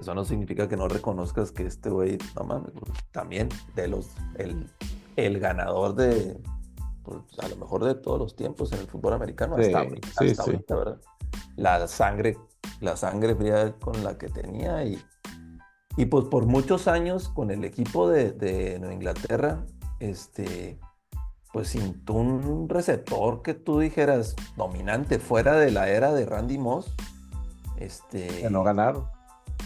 eso 0.00 0.14
no 0.14 0.24
significa 0.24 0.68
que 0.68 0.76
no 0.76 0.86
reconozcas 0.86 1.50
que 1.50 1.66
este 1.66 1.90
güey, 1.90 2.18
no 2.36 2.44
mames, 2.44 2.70
también 3.10 3.48
de 3.74 3.88
los, 3.88 4.10
el, 4.36 4.70
el 5.16 5.40
ganador 5.40 5.96
de, 5.96 6.40
pues, 7.08 7.38
a 7.40 7.48
lo 7.48 7.56
mejor 7.56 7.84
de 7.84 7.94
todos 7.94 8.18
los 8.18 8.36
tiempos 8.36 8.72
en 8.72 8.80
el 8.80 8.86
fútbol 8.86 9.14
americano, 9.14 9.56
Sí, 9.56 9.64
hasta, 9.66 9.78
ahorita, 9.80 10.08
sí, 10.18 10.30
hasta 10.30 10.42
sí. 10.44 10.50
ahorita, 10.50 10.74
¿verdad? 10.76 11.00
La 11.56 11.86
sangre, 11.88 12.38
la 12.80 12.96
sangre 12.96 13.34
fría 13.34 13.74
con 13.80 14.02
la 14.04 14.16
que 14.18 14.28
tenía 14.28 14.84
y, 14.84 14.98
y 15.96 16.06
pues 16.06 16.26
por 16.26 16.46
muchos 16.46 16.88
años 16.88 17.28
con 17.28 17.50
el 17.50 17.64
equipo 17.64 18.08
de, 18.08 18.32
de 18.32 18.78
Nueva 18.78 18.94
Inglaterra, 18.94 19.64
este, 20.00 20.78
pues 21.52 21.68
sin 21.68 22.02
un 22.10 22.68
receptor 22.68 23.42
que 23.42 23.54
tú 23.54 23.80
dijeras 23.80 24.36
dominante 24.56 25.18
fuera 25.18 25.56
de 25.56 25.70
la 25.70 25.88
era 25.88 26.12
de 26.12 26.24
Randy 26.26 26.58
Moss, 26.58 26.94
este, 27.76 28.26
Que 28.28 28.50
no 28.50 28.62
ganaron. 28.64 29.06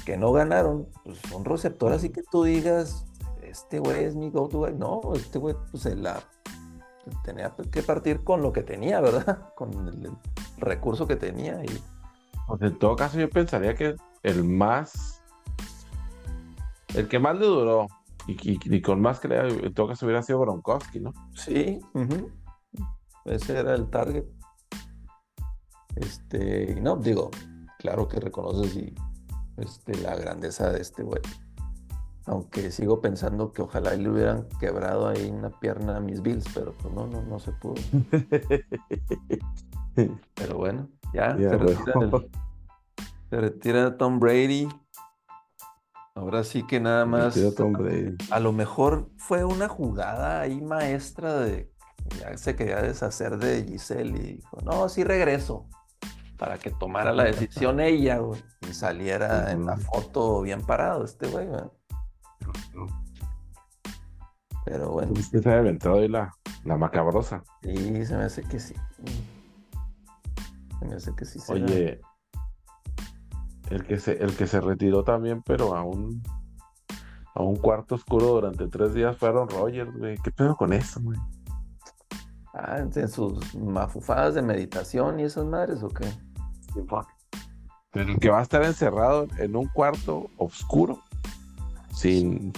que 0.04 0.16
no 0.16 0.32
ganaron, 0.32 0.88
pues 1.04 1.18
un 1.32 1.44
receptor 1.44 1.92
así 1.92 2.10
que 2.10 2.22
tú 2.30 2.44
digas, 2.44 3.04
este 3.42 3.78
güey 3.78 4.04
es 4.04 4.14
mi 4.14 4.30
go-to 4.30 4.58
guy. 4.60 4.74
No, 4.74 5.00
este 5.14 5.38
güey 5.38 5.54
pues 5.70 5.82
se 5.82 5.94
la 5.96 6.22
tenía 7.24 7.54
que 7.70 7.82
partir 7.82 8.22
con 8.24 8.42
lo 8.42 8.52
que 8.52 8.62
tenía, 8.62 9.00
¿verdad? 9.00 9.52
Con 9.56 9.88
el, 9.88 10.06
el 10.06 10.12
recurso 10.58 11.06
que 11.06 11.16
tenía 11.16 11.62
y 11.64 11.82
Pues 12.46 12.62
en 12.62 12.78
todo 12.78 12.96
caso, 12.96 13.18
yo 13.18 13.28
pensaría 13.30 13.74
que 13.74 13.94
el 14.22 14.44
más. 14.44 15.22
El 16.94 17.08
que 17.08 17.18
más 17.18 17.36
le 17.38 17.46
duró 17.46 17.86
y, 18.26 18.32
y- 18.52 18.58
y 18.76 18.82
con 18.82 19.00
más 19.00 19.18
que 19.18 19.28
le 19.28 19.48
en 19.48 19.74
todo 19.74 19.88
caso 19.88 20.04
hubiera 20.06 20.22
sido 20.22 20.40
Gronkowski, 20.40 21.00
¿no? 21.00 21.12
Sí, 21.34 21.80
ese 23.24 23.58
era 23.58 23.74
el 23.74 23.88
target. 23.90 24.24
Este, 25.96 26.72
y 26.76 26.80
no, 26.80 26.96
digo, 26.96 27.30
claro 27.78 28.08
que 28.08 28.20
reconoces 28.20 28.76
y, 28.76 28.94
este, 29.58 29.94
la 30.02 30.16
grandeza 30.16 30.70
de 30.70 30.80
este 30.80 31.02
güey. 31.02 31.20
Aunque 32.26 32.70
sigo 32.70 33.00
pensando 33.00 33.52
que 33.52 33.62
ojalá 33.62 33.94
le 33.94 34.08
hubieran 34.08 34.48
quebrado 34.60 35.08
ahí 35.08 35.28
una 35.30 35.50
pierna 35.50 35.96
a 35.96 36.00
mis 36.00 36.22
Bills, 36.22 36.44
pero 36.54 36.72
pues 36.72 36.94
no, 36.94 37.06
no, 37.06 37.22
no 37.22 37.38
se 37.40 37.52
pudo. 37.52 37.74
Pero 40.34 40.56
bueno, 40.56 40.88
ya 41.12 41.36
se, 41.36 41.56
retira 41.58 41.92
el- 42.00 42.30
se 43.28 43.36
retira 43.40 43.96
Tom 43.98 44.18
Brady. 44.18 44.68
Ahora 46.14 46.44
sí 46.44 46.66
que 46.66 46.80
nada 46.80 47.04
más. 47.06 47.34
Tom 47.56 47.72
Brady. 47.72 48.16
A 48.30 48.40
lo 48.40 48.52
mejor 48.52 49.10
fue 49.16 49.44
una 49.44 49.68
jugada 49.68 50.40
ahí 50.40 50.60
maestra 50.60 51.38
de. 51.40 51.70
Ya 52.18 52.36
se 52.36 52.56
quería 52.56 52.80
deshacer 52.82 53.38
de 53.38 53.64
Giselle 53.64 54.16
y 54.18 54.36
dijo: 54.36 54.58
No, 54.62 54.88
sí 54.88 55.04
regreso. 55.04 55.68
Para 56.38 56.58
que 56.58 56.70
tomara 56.70 57.12
la 57.12 57.24
decisión 57.24 57.78
ella, 57.78 58.18
güey, 58.18 58.42
Y 58.68 58.74
saliera 58.74 59.52
en 59.52 59.64
la 59.64 59.76
foto 59.76 60.40
bien 60.42 60.60
parado 60.62 61.04
este 61.04 61.28
güey, 61.28 61.46
güey. 61.46 61.62
Pero 64.64 64.90
bueno, 64.92 65.12
Pues 65.12 65.28
que 65.28 65.40
se 65.40 65.50
ha 65.52 65.58
aventado 65.58 65.96
ahí 65.98 66.08
la, 66.08 66.32
la 66.64 66.76
macabrosa. 66.76 67.42
sí, 67.62 68.06
se 68.06 68.16
me 68.16 68.24
hace 68.24 68.42
que 68.42 68.60
sí. 68.60 68.74
Se 70.78 70.84
me 70.86 70.94
hace 70.94 71.14
que 71.14 71.24
sí. 71.24 71.38
será. 71.40 71.64
Oye, 71.64 72.00
el 73.70 73.84
que 73.84 73.98
se, 73.98 74.12
el 74.22 74.36
que 74.36 74.46
se 74.46 74.60
retiró 74.60 75.02
también, 75.02 75.42
pero 75.42 75.74
a 75.74 75.82
un, 75.82 76.22
a 77.34 77.42
un 77.42 77.56
cuarto 77.56 77.94
oscuro 77.96 78.26
durante 78.26 78.68
tres 78.68 78.94
días 78.94 79.16
fueron 79.16 79.48
Rogers, 79.48 79.96
güey. 79.96 80.16
¿Qué 80.18 80.30
pedo 80.30 80.56
con 80.56 80.72
eso, 80.72 81.00
güey? 81.02 81.18
Ah, 82.54 82.78
en 82.78 83.08
sus 83.08 83.54
mafufadas 83.54 84.34
de 84.34 84.42
meditación 84.42 85.18
y 85.18 85.24
esas 85.24 85.46
madres, 85.46 85.82
¿o 85.82 85.88
qué? 85.88 86.06
Pero 87.90 88.10
el 88.10 88.18
que 88.18 88.28
va 88.30 88.40
a 88.40 88.42
estar 88.42 88.62
encerrado 88.62 89.26
en 89.38 89.56
un 89.56 89.66
cuarto 89.68 90.26
oscuro, 90.36 91.00
sin, 91.92 92.52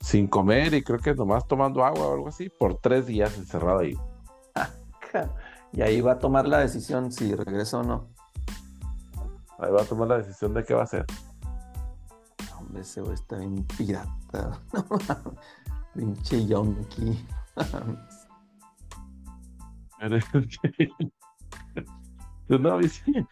sin 0.00 0.26
comer 0.26 0.74
y 0.74 0.82
creo 0.82 0.98
que 0.98 1.14
nomás 1.14 1.46
tomando 1.46 1.84
agua 1.84 2.08
o 2.08 2.14
algo 2.14 2.28
así, 2.28 2.48
por 2.48 2.78
tres 2.78 3.06
días 3.06 3.36
encerrado 3.36 3.80
ahí. 3.80 3.96
Y 5.74 5.80
ahí 5.80 6.02
va 6.02 6.12
a 6.12 6.18
tomar 6.18 6.46
la 6.46 6.58
decisión 6.58 7.10
si 7.10 7.34
regresa 7.34 7.78
o 7.78 7.82
no. 7.82 8.10
Ahí 9.58 9.72
va 9.72 9.80
a 9.82 9.86
tomar 9.86 10.08
la 10.08 10.18
decisión 10.18 10.52
de 10.52 10.64
qué 10.64 10.74
va 10.74 10.82
a 10.82 10.84
hacer. 10.84 11.06
Hombre, 12.58 12.82
ese 12.82 13.00
güey 13.00 13.14
está 13.14 13.38
bien 13.38 13.64
pirata. 13.64 14.60
Pinche 15.94 16.46
yonki. 16.46 17.26
¿Tú 22.48 22.58
no 22.58 22.76
viste, 22.76 23.26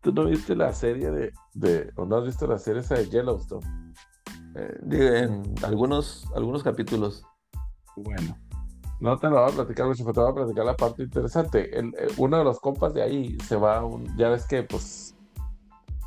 tú 0.00 0.12
no 0.12 0.24
viste 0.24 0.56
la 0.56 0.72
serie 0.72 1.10
de, 1.10 1.32
de, 1.52 1.92
o 1.96 2.06
no 2.06 2.16
has 2.16 2.24
visto 2.24 2.46
la 2.46 2.58
serie 2.58 2.80
esa 2.80 2.94
de 2.94 3.08
Yellowstone? 3.08 3.83
Eh, 4.56 5.24
en 5.24 5.54
algunos, 5.64 6.26
algunos 6.34 6.62
capítulos. 6.62 7.24
Bueno, 7.96 8.36
no 9.00 9.18
te 9.18 9.28
lo 9.28 9.40
voy 9.42 9.50
a 9.50 9.54
platicar 9.54 9.86
mucho, 9.86 10.04
pero 10.04 10.12
te 10.12 10.20
voy 10.20 10.30
a 10.30 10.34
platicar 10.34 10.64
la 10.64 10.76
parte 10.76 11.02
interesante. 11.02 11.78
El- 11.78 11.94
el- 11.98 12.12
uno 12.18 12.38
de 12.38 12.44
los 12.44 12.60
compas 12.60 12.94
de 12.94 13.02
ahí 13.02 13.38
se 13.40 13.56
va, 13.56 13.78
a 13.78 13.84
un, 13.84 14.16
ya 14.16 14.28
ves 14.28 14.46
que 14.46 14.62
pues 14.62 15.16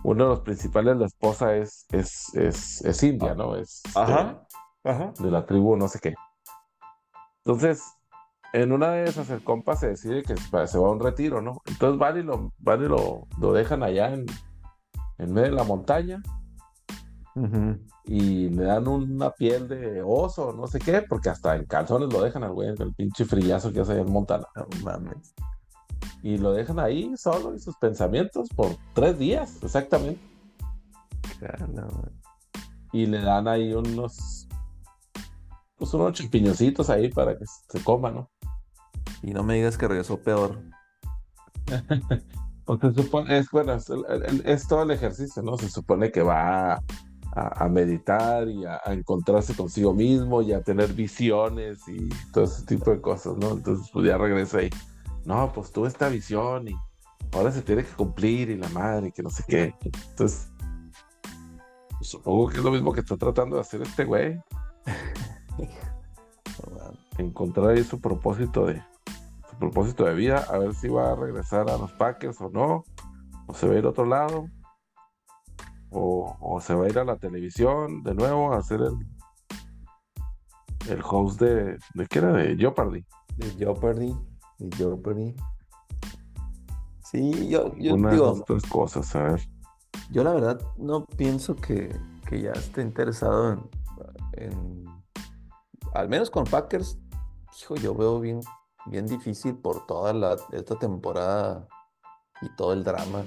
uno 0.04 0.24
de 0.24 0.30
los 0.30 0.40
principales, 0.42 0.96
la 0.98 1.08
esposa 1.08 1.56
es, 1.56 1.86
es, 1.92 2.34
es, 2.36 2.82
es 2.86 3.04
india, 3.04 3.36
¿no? 3.36 3.56
Es 3.56 3.82
este, 3.86 4.00
Ajá. 4.00 5.14
de 5.20 5.32
la 5.32 5.46
tribu 5.46 5.76
no 5.76 5.88
sé 5.88 6.00
qué. 6.00 6.16
Entonces, 7.44 7.84
en 8.54 8.72
una 8.72 8.92
de 8.92 9.06
esas 9.06 9.30
el 9.30 9.44
compa 9.44 9.76
se 9.76 9.90
decide 9.90 10.24
que 10.24 10.36
se 10.38 10.78
va 10.78 10.88
a 10.88 10.92
un 10.92 11.00
retiro, 11.00 11.42
¿no? 11.42 11.62
Entonces 11.66 12.00
van 12.00 12.18
y 12.18 12.24
lo, 12.24 12.54
van 12.60 12.82
y 12.84 12.88
lo, 12.88 13.28
lo 13.40 13.54
dejan 13.54 13.84
allá 13.84 14.14
en, 14.14 14.26
en 15.18 15.34
medio 15.34 15.50
de 15.50 15.56
la 15.56 15.64
montaña 15.64 16.22
Ujú. 17.36 17.78
Y 18.08 18.50
le 18.50 18.63
dan 18.63 18.88
una 18.88 19.32
piel 19.32 19.67
de 19.67 20.02
oso, 20.02 20.54
no 20.54 20.65
sé 20.67 20.80
qué, 20.80 21.02
porque 21.02 21.30
hasta 21.30 21.58
en 21.58 21.65
calzones 21.65 22.12
lo 22.12 22.22
dejan 22.22 22.43
al 22.43 22.54
güey, 22.54 22.70
el 22.70 22.93
pinche 22.93 23.26
frillazo 23.26 23.74
que 23.74 23.82
hace 23.82 24.00
en 24.00 24.10
Montana. 24.10 24.48
No 24.56 24.65
mames. 24.84 25.36
Y 26.24 26.38
lo 26.38 26.54
dejan 26.54 26.80
ahí 26.80 27.13
solo 27.17 27.54
y 27.54 27.60
sus 27.60 27.76
pensamientos 27.76 28.48
por 28.56 28.78
tres 28.93 29.20
días, 29.20 29.62
exactamente. 29.62 30.22
Güey. 31.41 32.13
Y 32.93 33.06
le 33.08 33.22
dan 33.22 33.50
ahí 33.50 33.74
unos, 33.74 34.48
pues 35.76 35.93
unos 35.93 36.13
champiñoncitos 36.13 36.89
ahí 36.89 37.10
para 37.10 37.38
que 37.38 37.43
se 37.46 37.84
coma, 37.84 38.10
¿no? 38.10 38.30
Y 39.22 39.34
no 39.34 39.43
me 39.43 39.56
digas 39.56 39.78
que 39.78 39.88
regresó 39.88 40.17
peor. 40.17 40.62
Pues 42.67 42.82
se 42.82 43.02
supone, 43.02 43.38
es 43.38 43.50
bueno, 43.50 43.78
es 44.43 44.67
todo 44.67 44.84
el 44.84 44.91
ejercicio, 44.91 45.41
¿no? 45.41 45.58
Se 45.58 45.70
supone 45.70 46.12
que 46.12 46.22
va 46.22 46.84
a, 47.38 47.65
a 47.65 47.69
meditar 47.69 48.50
y 48.50 48.65
a, 48.65 48.82
a 48.84 48.93
encontrarse 48.93 49.56
consigo 49.56 49.93
mismo 49.93 50.41
y 50.41 50.54
a 50.54 50.63
tener 50.63 50.91
visiones 50.93 51.88
y 51.88 52.10
todo 52.34 52.45
ese 52.45 52.65
tipo 52.65 52.89
de 52.89 53.00
cosas, 53.00 53.38
¿no? 53.38 53.52
Entonces, 53.52 53.89
pues 53.93 54.08
ya 54.08 54.17
regresa 54.17 54.58
ahí. 54.58 54.71
No, 55.23 55.52
pues 55.54 55.71
tuve 55.71 55.88
esta 55.88 56.10
visión 56.10 56.67
y 56.67 56.76
ahora 57.32 57.52
se 57.52 57.62
tiene 57.62 57.84
que 57.84 57.91
cumplir 57.91 58.50
y 58.50 58.58
la 58.58 58.69
madre, 58.69 59.12
que 59.12 59.21
no 59.21 59.30
sé 59.30 59.43
qué. 59.47 59.76
Entonces, 59.84 60.50
pues, 61.97 62.10
supongo 62.10 62.50
que 62.50 62.58
es 62.58 62.63
lo 62.63 62.71
mismo 62.71 62.91
que 62.91 63.02
está 63.02 63.17
tratando 63.17 63.58
de 63.58 63.62
hacer 63.62 63.84
este 63.84 64.04
güey, 64.04 64.41
encontrar 67.19 67.69
ahí 67.69 67.84
su 67.84 68.02
propósito 68.02 68.65
de 68.65 68.82
su 69.50 69.58
propósito 69.58 70.06
de 70.06 70.15
vida, 70.15 70.45
a 70.50 70.58
ver 70.58 70.73
si 70.73 70.88
va 70.88 71.12
a 71.12 71.15
regresar 71.15 71.69
a 71.69 71.78
los 71.78 71.91
Packers 71.93 72.41
o 72.41 72.50
no, 72.50 72.84
o 73.47 73.54
se 73.54 73.67
va 73.67 73.76
a 73.76 73.78
ir 73.78 73.86
a 73.86 73.89
otro 73.89 74.06
lado, 74.06 74.47
o, 75.91 76.36
o 76.39 76.62
se 76.62 76.73
va 76.76 76.86
a 76.86 76.89
ir 76.89 77.00
a 77.00 77.04
la 77.06 77.17
televisión 77.17 78.04
de 78.04 78.13
nuevo 78.13 78.54
a 78.54 78.58
hacer 78.58 78.82
el 78.82 78.97
el 80.89 81.02
host 81.04 81.41
de, 81.41 81.78
de 81.95 82.08
qué 82.08 82.19
era 82.19 82.32
de 82.32 82.56
Jeopardy. 82.56 83.06
De 83.36 83.50
Jeopardy. 83.58 84.15
De 84.58 84.78
Jeopardy. 84.78 85.36
Sí, 87.04 87.50
yo, 87.50 87.76
yo 87.76 87.95
Una 87.95 88.12
digo, 88.12 88.32
esas 88.34 88.45
tres 88.45 88.63
cosas, 88.67 89.15
a 89.15 89.23
ver. 89.23 89.41
yo 90.12 90.23
la 90.23 90.32
verdad 90.34 90.62
no 90.78 91.06
pienso 91.06 91.56
que, 91.58 91.93
que 92.26 92.41
ya 92.41 92.52
esté 92.52 92.82
interesado 92.82 93.52
en, 93.54 93.69
en- 94.34 94.86
al 95.93 96.08
menos 96.10 96.30
con 96.30 96.43
Packers, 96.45 96.97
hijo, 97.62 97.76
yo 97.76 97.93
veo 97.95 98.19
bien, 98.21 98.39
bien 98.86 99.08
difícil 99.08 99.56
por 99.56 99.86
toda 99.88 100.13
la, 100.13 100.38
esta 100.52 100.76
temporada 100.78 101.67
y 102.41 102.50
todo 102.56 102.71
el 102.73 102.84
drama. 102.84 103.23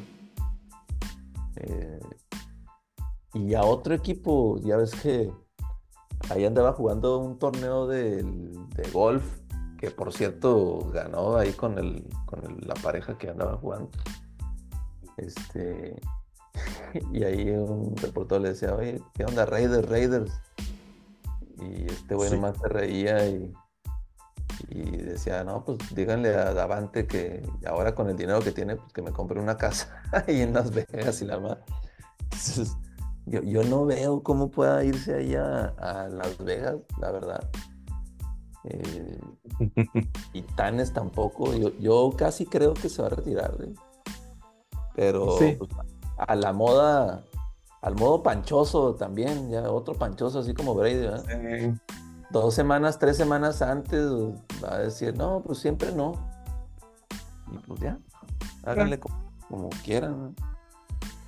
Eh, 1.56 2.00
y 3.34 3.54
a 3.54 3.62
otro 3.62 3.94
equipo, 3.94 4.58
ya 4.60 4.76
ves 4.76 4.92
que 4.92 5.30
ahí 6.30 6.44
andaba 6.44 6.72
jugando 6.72 7.18
un 7.18 7.38
torneo 7.38 7.86
de, 7.86 8.24
golf, 8.92 9.24
que 9.78 9.90
por 9.90 10.12
cierto 10.12 10.90
ganó 10.92 11.36
ahí 11.36 11.52
con, 11.52 11.78
el, 11.78 12.06
con 12.26 12.44
el- 12.44 12.66
la 12.66 12.74
pareja 12.74 13.16
que 13.16 13.30
andaba 13.30 13.56
jugando. 13.56 13.90
Este, 15.16 16.00
y 17.12 17.22
ahí 17.24 17.50
un 17.50 17.96
reportero 17.96 18.40
le 18.40 18.50
decía, 18.50 18.74
oye, 18.74 19.00
¿qué 19.14 19.24
onda, 19.24 19.46
Raiders, 19.46 19.88
Raiders? 19.88 20.32
Y 21.60 21.86
este 21.90 22.14
güey 22.14 22.30
Sí. 22.30 22.36
nomás 22.36 22.56
se 22.58 22.68
reía 22.68 23.26
y, 23.28 23.52
y 24.70 24.96
decía, 24.98 25.44
no, 25.44 25.64
pues 25.64 25.78
díganle 25.94 26.34
a 26.34 26.52
Davante 26.54 27.06
que 27.06 27.42
ahora 27.66 27.94
con 27.94 28.08
el 28.08 28.16
dinero 28.16 28.40
que 28.40 28.52
tiene, 28.52 28.76
pues 28.76 28.92
que 28.92 29.02
me 29.02 29.12
compre 29.12 29.40
una 29.40 29.56
casa 29.56 30.02
ahí 30.26 30.40
en 30.40 30.52
Las 30.54 30.70
Vegas 30.72 31.20
y 31.22 31.26
la 31.26 31.38
más. 31.38 31.58
Entonces, 32.24 32.76
yo, 33.30 33.42
yo 33.42 33.62
no 33.62 33.86
veo 33.86 34.22
cómo 34.22 34.50
pueda 34.50 34.82
irse 34.84 35.14
ahí 35.14 35.34
a, 35.36 36.08
Las 36.10 36.36
Vegas, 36.38 36.76
la 36.98 37.12
verdad. 37.12 37.50
Eh, 38.64 39.20
y 40.32 40.42
Tanes 40.42 40.92
tampoco. 40.92 41.54
Yo, 41.54 41.70
yo 41.78 42.12
casi 42.16 42.44
creo 42.44 42.74
que 42.74 42.88
se 42.88 43.00
va 43.00 43.08
a 43.08 43.12
retirar. 43.12 43.56
¿eh? 43.60 43.72
Pero 44.96 45.38
Sí. 45.38 45.56
pues, 45.58 45.70
a 46.18 46.34
la 46.34 46.52
moda, 46.52 47.22
al 47.82 47.94
modo 47.94 48.22
panchoso 48.22 48.96
también, 48.96 49.48
ya 49.48 49.70
otro 49.70 49.94
panchoso 49.94 50.40
así 50.40 50.52
como 50.52 50.74
Brady, 50.74 51.00
¿verdad? 51.00 51.24
Eh, 51.30 51.74
Dos 52.30 52.54
semanas, 52.54 52.98
tres 52.98 53.16
semanas 53.16 53.62
antes 53.62 54.06
va 54.62 54.74
a 54.74 54.78
decir, 54.78 55.16
no, 55.16 55.40
pues 55.42 55.58
siempre 55.58 55.92
no. 55.92 56.12
Y 57.52 57.58
pues 57.66 57.80
ya, 57.80 57.98
háganle 58.64 59.00
como, 59.00 59.16
como 59.48 59.68
quieran. 59.84 60.34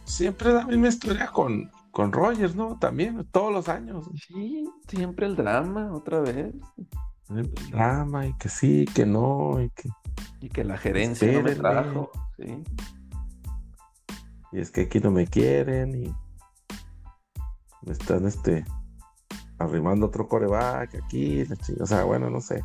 siempre 0.05 0.53
la 0.53 0.65
misma 0.67 0.89
historia 0.89 1.27
con, 1.29 1.71
con 1.93 2.11
Rogers, 2.11 2.57
¿no? 2.57 2.79
También, 2.79 3.25
todos 3.31 3.53
los 3.53 3.69
años. 3.69 4.11
Sí, 4.27 4.69
siempre 4.89 5.27
el 5.27 5.37
drama, 5.37 5.93
otra 5.93 6.21
vez. 6.21 6.55
El 7.29 7.53
drama 7.71 8.27
y 8.27 8.35
que 8.35 8.49
sí, 8.49 8.85
que 8.95 9.07
no, 9.07 9.61
y 9.63 9.71
que 9.71 9.89
Y 10.41 10.49
que 10.49 10.65
la 10.65 10.77
gerencia 10.77 11.31
no 11.33 11.43
me 11.43 11.55
trajo. 11.55 12.11
Sí. 12.37 12.63
Y 14.53 14.61
es 14.61 14.71
que 14.71 14.83
aquí 14.83 15.01
no 15.01 15.11
me 15.11 15.27
quieren 15.27 15.95
y 15.95 16.15
me 17.83 17.93
están 17.93 18.27
este 18.27 18.65
arrimando 19.59 20.07
otro 20.07 20.29
coreback 20.29 20.97
aquí, 20.97 21.45
la 21.47 21.57
chingada. 21.57 21.85
O 21.85 21.87
sea, 21.87 22.05
bueno, 22.05 22.29
no 22.29 22.41
sé. 22.41 22.63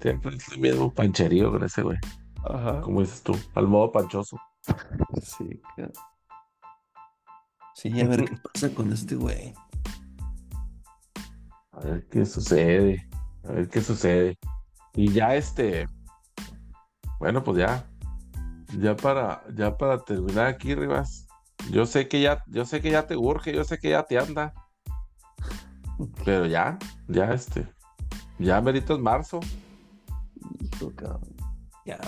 Siempre 0.00 0.36
es 0.36 0.48
el 0.52 0.60
mismo 0.60 0.92
pancherío 0.92 1.50
con 1.50 1.62
ese 1.64 1.82
güey, 1.82 1.98
Ajá. 2.44 2.80
como 2.80 3.00
dices 3.00 3.22
tú, 3.22 3.36
al 3.54 3.68
modo 3.68 3.90
panchoso. 3.92 4.36
Sí. 5.22 5.60
que- 5.76 5.90
Sí, 7.82 8.00
a 8.00 8.06
ver 8.06 8.24
qué 8.26 8.36
pasa 8.36 8.72
con 8.72 8.92
este 8.92 9.16
güey. 9.16 9.52
A 11.72 11.80
ver 11.80 12.06
qué 12.08 12.24
sucede, 12.24 13.08
a 13.42 13.50
ver 13.50 13.68
qué 13.68 13.80
sucede. 13.80 14.38
Y 14.94 15.10
ya 15.12 15.34
este, 15.34 15.88
bueno, 17.18 17.42
pues 17.42 17.58
ya, 17.58 17.84
ya 18.78 18.94
para, 18.94 19.42
ya 19.56 19.76
para 19.76 19.98
terminar 20.04 20.46
aquí, 20.46 20.76
Rivas. 20.76 21.26
Yo 21.72 21.84
sé 21.84 22.06
que 22.06 22.20
ya, 22.20 22.44
yo 22.46 22.64
sé 22.64 22.80
que 22.80 22.92
ya 22.92 23.08
te 23.08 23.16
urge, 23.16 23.52
yo 23.52 23.64
sé 23.64 23.78
que 23.78 23.90
ya 23.90 24.04
te 24.04 24.16
anda. 24.16 24.54
Pero 26.24 26.46
ya, 26.46 26.78
ya 27.08 27.32
este, 27.32 27.68
ya 28.38 28.60
merito 28.60 28.94
es 28.94 29.00
marzo. 29.00 29.40
Ya, 31.84 31.98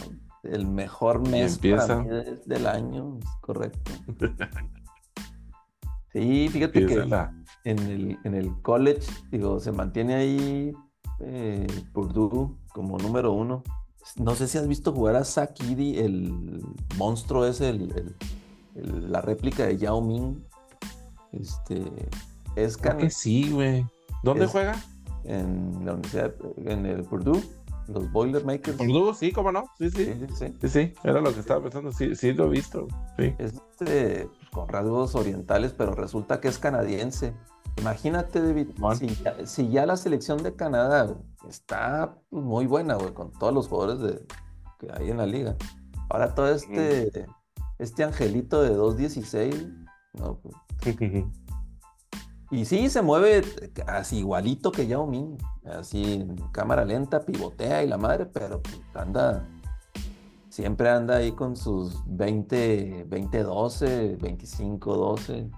el 0.44 0.68
mejor 0.68 1.28
mes 1.28 1.58
para 1.58 1.96
mí 1.96 2.08
de- 2.10 2.40
del 2.46 2.66
año, 2.68 3.18
es 3.18 3.26
correcto. 3.40 3.90
Sí, 6.14 6.48
fíjate 6.48 6.86
que 6.86 7.04
la- 7.04 7.34
en 7.64 7.78
el, 7.80 8.18
en 8.24 8.34
el 8.34 8.62
college, 8.62 9.02
digo, 9.30 9.60
se 9.60 9.72
mantiene 9.72 10.14
ahí 10.14 10.72
eh, 11.20 11.66
Purdue 11.92 12.54
como 12.72 12.96
número 12.98 13.32
uno. 13.32 13.62
No 14.16 14.34
sé 14.34 14.48
si 14.48 14.56
has 14.58 14.66
visto 14.68 14.92
jugar 14.92 15.16
a 15.16 15.20
Edey, 15.20 15.98
el 15.98 16.62
monstruo 16.96 17.46
ese, 17.46 17.68
el- 17.70 17.92
el- 17.92 18.16
el- 18.76 19.12
la 19.12 19.20
réplica 19.20 19.66
de 19.66 19.76
Yao 19.76 20.00
Ming. 20.00 20.42
Este, 21.32 21.82
es 22.56 22.76
Creo 22.76 22.96
que 22.98 23.10
sí, 23.10 23.50
güey. 23.50 23.84
¿Dónde 24.22 24.44
Es- 24.46 24.50
juega? 24.50 24.76
en 25.24 25.84
la 25.86 25.94
universidad, 25.94 26.34
en 26.66 26.84
el 26.84 27.02
Purdue, 27.04 27.40
los 27.88 28.12
Boilermakers. 28.12 28.76
Purdue, 28.76 29.14
sí, 29.14 29.32
cómo 29.32 29.50
no. 29.52 29.64
Sí, 29.78 29.90
sí. 29.90 30.04
Sí, 30.04 30.12
sí, 30.28 30.34
sí. 30.36 30.54
Sí, 30.60 30.68
sí, 30.68 30.92
era 31.02 31.20
lo 31.22 31.32
que 31.32 31.40
estaba 31.40 31.62
pensando. 31.62 31.90
Sí, 31.92 32.14
sí 32.14 32.32
lo 32.34 32.44
he 32.46 32.50
visto. 32.50 32.86
Sí. 33.18 33.32
Es 33.38 33.54
este, 33.80 34.28
con 34.54 34.68
rasgos 34.68 35.14
orientales, 35.16 35.74
pero 35.76 35.94
resulta 35.94 36.40
que 36.40 36.48
es 36.48 36.58
canadiense. 36.58 37.34
Imagínate, 37.76 38.40
David, 38.40 38.68
si 38.96 39.08
ya, 39.08 39.46
si 39.46 39.68
ya 39.68 39.84
la 39.84 39.96
selección 39.96 40.42
de 40.42 40.54
Canadá 40.54 41.02
güey, 41.02 41.18
está 41.48 42.16
muy 42.30 42.66
buena, 42.66 42.94
güey, 42.94 43.12
con 43.12 43.32
todos 43.32 43.52
los 43.52 43.66
jugadores 43.66 44.00
de, 44.00 44.24
que 44.78 44.88
hay 44.92 45.10
en 45.10 45.18
la 45.18 45.26
liga. 45.26 45.56
Ahora 46.08 46.34
todo 46.34 46.48
este, 46.48 47.26
este 47.78 48.04
angelito 48.04 48.62
de 48.62 48.76
2.16, 48.76 49.88
no, 50.14 50.38
pues, 50.38 50.54
y 52.50 52.64
sí, 52.66 52.88
se 52.88 53.02
mueve 53.02 53.42
así 53.88 54.18
igualito 54.18 54.70
que 54.70 54.86
Yao 54.86 55.06
Ming, 55.06 55.36
así 55.64 56.14
en 56.14 56.36
cámara 56.52 56.84
lenta, 56.84 57.24
pivotea 57.24 57.82
y 57.82 57.88
la 57.88 57.98
madre, 57.98 58.26
pero 58.26 58.62
pues, 58.62 58.80
anda, 58.94 59.48
siempre 60.54 60.88
anda 60.88 61.16
ahí 61.16 61.32
con 61.32 61.56
sus 61.56 62.00
20, 62.06 63.06
20, 63.08 63.42
12, 63.42 64.16
25, 64.20 64.96
12. 64.96 65.38
en 65.38 65.50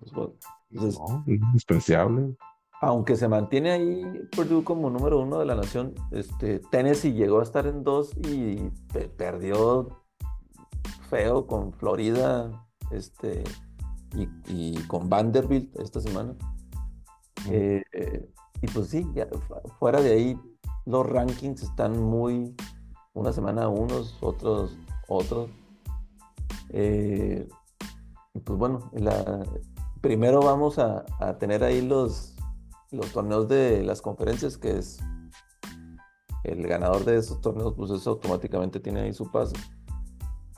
los 0.00 0.10
juegos. 0.12 0.34
Entonces, 0.70 0.98
No, 0.98 1.24
despreciable. 1.52 2.34
aunque 2.80 3.14
se 3.16 3.28
mantiene 3.28 3.70
ahí 3.72 4.02
Purdue 4.34 4.64
como 4.64 4.88
número 4.88 5.20
uno 5.20 5.38
de 5.38 5.44
la 5.44 5.54
nación, 5.54 5.94
este, 6.12 6.60
Tennessee 6.70 7.12
llegó 7.12 7.40
a 7.40 7.42
estar 7.42 7.66
en 7.66 7.84
dos 7.84 8.12
y 8.16 8.56
pe- 8.92 9.08
perdió 9.08 9.88
feo 11.10 11.46
con 11.46 11.72
Florida 11.74 12.50
este, 12.90 13.44
y, 14.14 14.28
y 14.48 14.74
con 14.86 15.10
Vanderbilt 15.10 15.78
esta 15.78 16.00
semana. 16.00 16.34
Eh, 17.50 17.82
eh, 17.92 18.30
y 18.62 18.66
pues 18.68 18.88
sí, 18.88 19.06
ya 19.14 19.28
fuera 19.78 20.00
de 20.00 20.12
ahí, 20.12 20.40
los 20.86 21.06
rankings 21.06 21.62
están 21.62 22.02
muy, 22.02 22.54
una 23.18 23.32
semana 23.32 23.68
unos, 23.68 24.16
otros, 24.20 24.76
otros. 25.08 25.50
Eh, 26.70 27.48
pues 28.44 28.58
bueno, 28.58 28.90
la, 28.92 29.44
primero 30.00 30.40
vamos 30.40 30.78
a, 30.78 31.04
a 31.18 31.38
tener 31.38 31.64
ahí 31.64 31.82
los, 31.82 32.36
los 32.90 33.12
torneos 33.12 33.48
de 33.48 33.82
las 33.82 34.00
conferencias, 34.00 34.56
que 34.56 34.78
es 34.78 35.00
el 36.44 36.66
ganador 36.66 37.04
de 37.04 37.16
esos 37.16 37.40
torneos, 37.40 37.74
pues 37.76 37.90
eso 37.90 38.10
automáticamente 38.10 38.80
tiene 38.80 39.00
ahí 39.00 39.12
su 39.12 39.30
paso. 39.30 39.54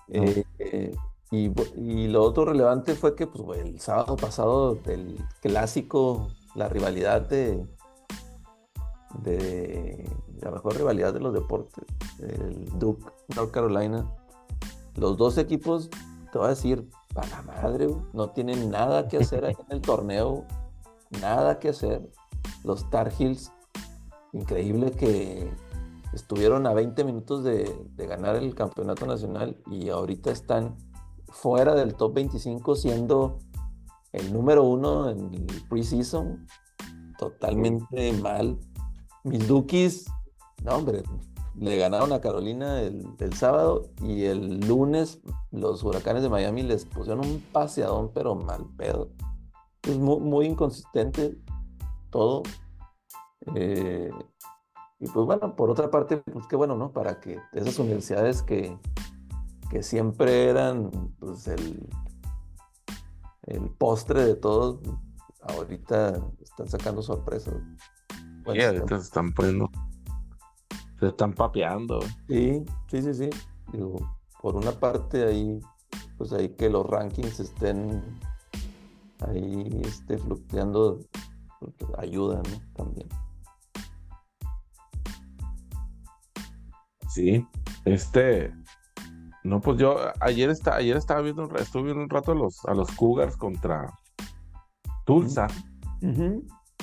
Eh, 0.09 0.45
eh, 0.59 0.95
y, 1.31 1.51
y, 1.77 2.09
lo 2.09 2.23
otro 2.23 2.45
relevante 2.45 2.95
fue 2.95 3.15
que 3.15 3.27
pues, 3.27 3.61
el 3.61 3.81
sábado 3.81 4.17
pasado, 4.17 4.79
el 4.87 5.17
clásico, 5.41 6.29
la 6.55 6.69
rivalidad 6.69 7.23
de, 7.23 7.65
de 9.23 10.09
la 10.41 10.51
mejor 10.51 10.77
rivalidad 10.77 11.13
de 11.13 11.21
los 11.21 11.35
deportes, 11.35 11.85
el 12.21 12.67
Duke, 12.79 13.05
North 13.35 13.51
Carolina, 13.51 14.07
los 14.97 15.17
dos 15.17 15.39
equipos, 15.39 15.91
te 16.33 16.39
voy 16.39 16.47
a 16.47 16.51
decir, 16.51 16.89
para 17.15 17.29
la 17.29 17.43
madre, 17.43 17.89
no 18.13 18.31
tienen 18.31 18.71
nada 18.71 19.09
que 19.09 19.19
hacer 19.19 19.45
ahí 19.45 19.57
en 19.69 19.77
el 19.77 19.81
torneo, 19.81 20.45
nada 21.21 21.59
que 21.59 21.71
hacer. 21.71 22.09
Los 22.65 22.89
Tar 22.91 23.13
Heels, 23.19 23.53
increíble 24.33 24.93
que 24.93 25.51
estuvieron 26.13 26.67
a 26.67 26.75
20 26.75 27.05
minutos 27.05 27.45
de, 27.45 27.89
ganar 27.97 28.37
el 28.37 28.55
campeonato 28.55 29.07
nacional 29.07 29.57
y 29.67 29.89
ahorita 29.89 30.31
están 30.31 30.77
fuera 31.29 31.75
del 31.75 31.95
top 31.95 32.15
25 32.15 32.75
siendo 32.75 33.39
el 34.13 34.33
número 34.33 34.65
uno 34.65 35.09
en 35.11 35.33
el 35.35 35.47
preseason. 35.69 36.47
Totalmente 37.19 38.13
mal. 38.15 38.59
Mis 39.25 39.49
no 39.49 40.77
hombre, 40.77 41.03
le 41.57 41.77
ganaron 41.77 42.13
a 42.13 42.21
Carolina 42.21 42.81
el, 42.81 43.35
sábado 43.35 43.91
y 44.03 44.25
el 44.25 44.61
lunes 44.61 45.21
los 45.51 45.83
huracanes 45.83 46.23
de 46.23 46.29
Miami 46.29 46.63
les 46.63 46.85
pusieron 46.85 47.27
un 47.27 47.41
paseadón, 47.53 48.13
pero 48.15 48.35
mal 48.35 48.67
pedo. 48.77 49.11
Es 49.83 49.99
muy, 49.99 50.47
inconsistente 50.47 51.39
todo. 52.11 52.43
Eh, 53.55 54.11
y 55.01 55.07
pues 55.07 55.27
bueno, 55.27 55.57
por 55.57 55.71
otra 55.71 55.91
parte, 55.91 56.19
pues 56.19 56.47
qué 56.47 56.57
bueno, 56.57 56.77
¿no? 56.77 56.93
Para 56.93 57.21
que 57.21 57.39
esas 57.53 57.79
universidades 57.79 58.43
que, 58.43 58.79
que 59.71 59.83
siempre 59.83 60.49
eran 60.49 60.91
pues 61.19 61.49
el, 61.49 61.89
el 63.45 63.71
postre 63.71 64.25
de 64.25 64.35
todos, 64.35 64.81
ahorita 65.43 66.23
están 66.43 66.69
sacando 66.69 67.03
sorpresas. 67.03 67.55
Bueno, 68.51 68.65
ahorita 68.67 68.99
se 68.99 69.05
están 69.05 69.33
poniendo, 69.33 69.71
se 70.99 71.09
están 71.09 71.33
papeando. 71.33 72.01
Sí, 72.29 72.65
sí, 72.89 73.03
sí, 73.03 73.15
sí. 73.15 73.31
Digo, 73.73 74.19
por 74.41 74.57
una 74.57 74.73
parte 74.73 75.25
ahí, 75.25 75.61
pues 76.19 76.33
ahí 76.33 76.51
que 76.51 76.69
los 76.69 76.87
rankings 76.87 77.41
estén 77.41 78.03
ahí 79.27 79.81
este, 79.85 80.19
fluctuando, 80.19 81.01
pues, 81.59 81.75
ayuda, 81.99 82.37
¿no? 82.37 82.75
También. 82.75 83.09
Sí, 87.09 87.47
este, 87.85 88.53
no, 89.43 89.61
pues 89.61 89.79
yo 89.79 89.97
ayer, 90.21 90.51
está, 90.51 90.77
ayer 90.77 90.97
estaba 90.97 91.23
viendo, 91.23 91.45
estuve 91.57 91.85
viendo 91.85 92.03
un 92.05 92.11
rato 92.11 92.33
a 92.33 92.35
los, 92.35 92.65
a 92.67 92.75
los 92.75 92.91
Cougars 92.93 93.37
contra 93.37 93.93
Tulsa. 95.07 95.49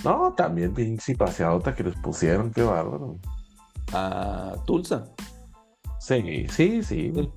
No, 0.03 0.33
también 0.33 0.73
pinche 0.73 1.15
paseadota 1.15 1.73
que 1.75 1.83
les 1.83 1.95
pusieron, 1.95 2.51
qué 2.51 2.61
bárbaro. 2.61 3.17
A 3.93 4.55
Tulsa. 4.65 5.09
Sí, 5.99 6.47
sí, 6.49 6.83
sí. 6.83 7.31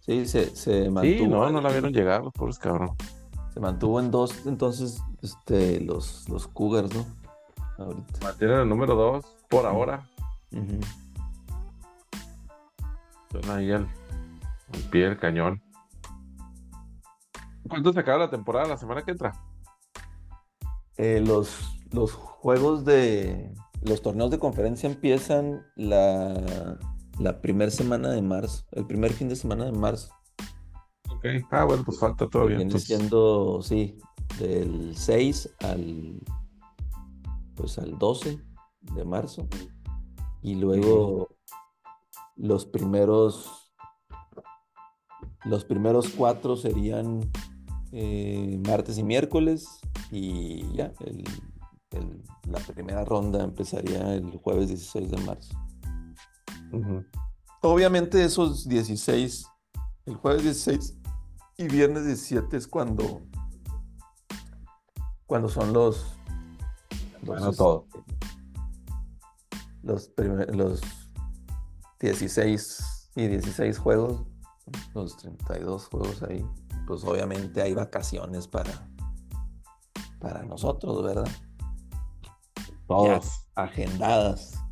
Sí, 0.00 0.26
se, 0.26 0.54
se 0.54 0.90
mantuvo. 0.90 1.18
Sí, 1.18 1.26
no, 1.26 1.50
no 1.50 1.60
la 1.60 1.70
vieron 1.70 1.92
llegar 1.92 2.22
los 2.22 2.32
pobres 2.32 2.58
cabrón. 2.58 2.96
Se 3.52 3.60
mantuvo 3.60 4.00
en 4.00 4.10
dos, 4.10 4.46
entonces, 4.46 5.02
este, 5.22 5.80
los, 5.80 6.28
los 6.28 6.46
Cougars, 6.46 6.94
¿no? 6.94 7.04
Ahorita. 7.78 8.20
Mantienen 8.22 8.60
el 8.60 8.68
número 8.68 8.94
dos 8.94 9.24
por 9.48 9.66
ahora 9.66 10.06
ahí 13.48 13.72
al, 13.72 13.88
pie 14.90 15.04
del 15.04 15.18
cañón. 15.18 15.62
¿Cuánto 17.68 17.92
se 17.92 18.00
acaba 18.00 18.18
la 18.18 18.30
temporada 18.30 18.68
la 18.68 18.76
semana 18.76 19.02
que 19.02 19.10
entra? 19.10 19.32
Eh, 20.98 21.20
los, 21.24 21.78
los 21.92 22.12
juegos 22.12 22.84
de 22.84 23.52
los 23.82 24.02
torneos 24.02 24.30
de 24.30 24.38
conferencia 24.38 24.88
empiezan 24.88 25.64
la, 25.76 26.78
la 27.18 27.40
primera 27.40 27.70
semana 27.70 28.10
de 28.10 28.22
marzo, 28.22 28.64
el 28.72 28.86
primer 28.86 29.12
fin 29.12 29.28
de 29.28 29.36
semana 29.36 29.64
de 29.66 29.72
marzo. 29.72 30.12
Ok, 31.10 31.24
ah, 31.50 31.64
bueno, 31.64 31.82
pues 31.84 31.98
falta 31.98 32.28
todavía. 32.28 32.56
Viene 32.56 32.78
siendo, 32.78 33.60
sí, 33.62 33.98
del 34.38 34.96
6 34.96 35.54
al, 35.60 36.20
pues 37.54 37.78
al 37.78 37.98
12 37.98 38.38
de 38.94 39.04
marzo. 39.04 39.48
Y 40.42 40.54
luego 40.54 41.28
los 42.36 42.66
primeros, 42.66 43.72
los 45.44 45.64
primeros 45.64 46.08
cuatro 46.10 46.56
serían 46.56 47.20
eh, 47.92 48.60
martes 48.66 48.98
y 48.98 49.02
miércoles 49.02 49.80
y 50.10 50.72
ya, 50.74 50.92
la 52.44 52.58
primera 52.60 53.04
ronda 53.04 53.42
empezaría 53.42 54.14
el 54.14 54.36
jueves 54.38 54.68
16 54.68 55.10
de 55.10 55.16
marzo. 55.18 55.56
Obviamente 57.62 58.24
esos 58.24 58.68
16, 58.68 59.46
el 60.06 60.14
jueves 60.16 60.42
16 60.42 60.96
y 61.58 61.68
viernes 61.68 62.04
17 62.06 62.56
es 62.56 62.66
cuando, 62.66 63.22
cuando 65.26 65.48
son 65.48 65.72
los... 65.72 66.06
bueno, 67.22 67.52
todo. 67.52 67.86
Los, 69.82 70.10
los 70.52 70.80
16 72.00 73.10
y 73.16 73.26
16 73.28 73.78
juegos, 73.78 74.24
los 74.94 75.16
32 75.16 75.86
juegos 75.86 76.22
ahí, 76.24 76.44
pues 76.86 77.04
obviamente 77.04 77.62
hay 77.62 77.72
vacaciones 77.72 78.48
para, 78.48 78.88
para 80.20 80.42
nosotros, 80.42 81.02
¿verdad? 81.02 81.28
Todos. 82.86 83.46
agendadas 83.54 84.62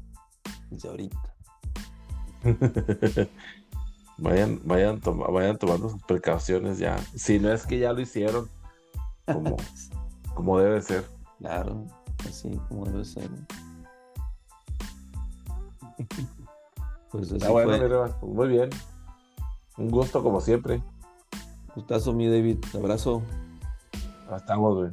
desde 0.70 0.88
ahorita. 0.88 1.34
vayan, 4.18 4.61
vayan, 4.64 5.01
vayan 5.01 5.59
tomando 5.59 5.88
sus 5.88 6.03
precauciones 6.03 6.78
ya. 6.78 6.99
Si 7.14 7.38
no 7.38 7.53
es 7.53 7.66
que 7.66 7.78
ya 7.78 7.92
lo 7.92 8.01
hicieron 8.01 8.49
como, 9.26 9.57
como 10.34 10.59
debe 10.59 10.80
ser. 10.82 11.05
Claro, 11.38 11.86
así 12.28 12.51
como 12.68 12.86
debe 12.86 13.05
ser. 13.05 13.30
Pues 17.11 17.30
así 17.30 17.47
bueno, 17.47 18.18
muy 18.22 18.49
bien. 18.49 18.70
Un 19.76 19.88
gusto 19.88 20.20
como 20.20 20.40
siempre. 20.40 20.82
Gustazo, 21.76 22.12
mi 22.12 22.26
David. 22.26 22.59
Abrazo. 22.74 23.22
Hasta 24.28 24.57
luego, 24.57 24.74
güey. 24.74 24.90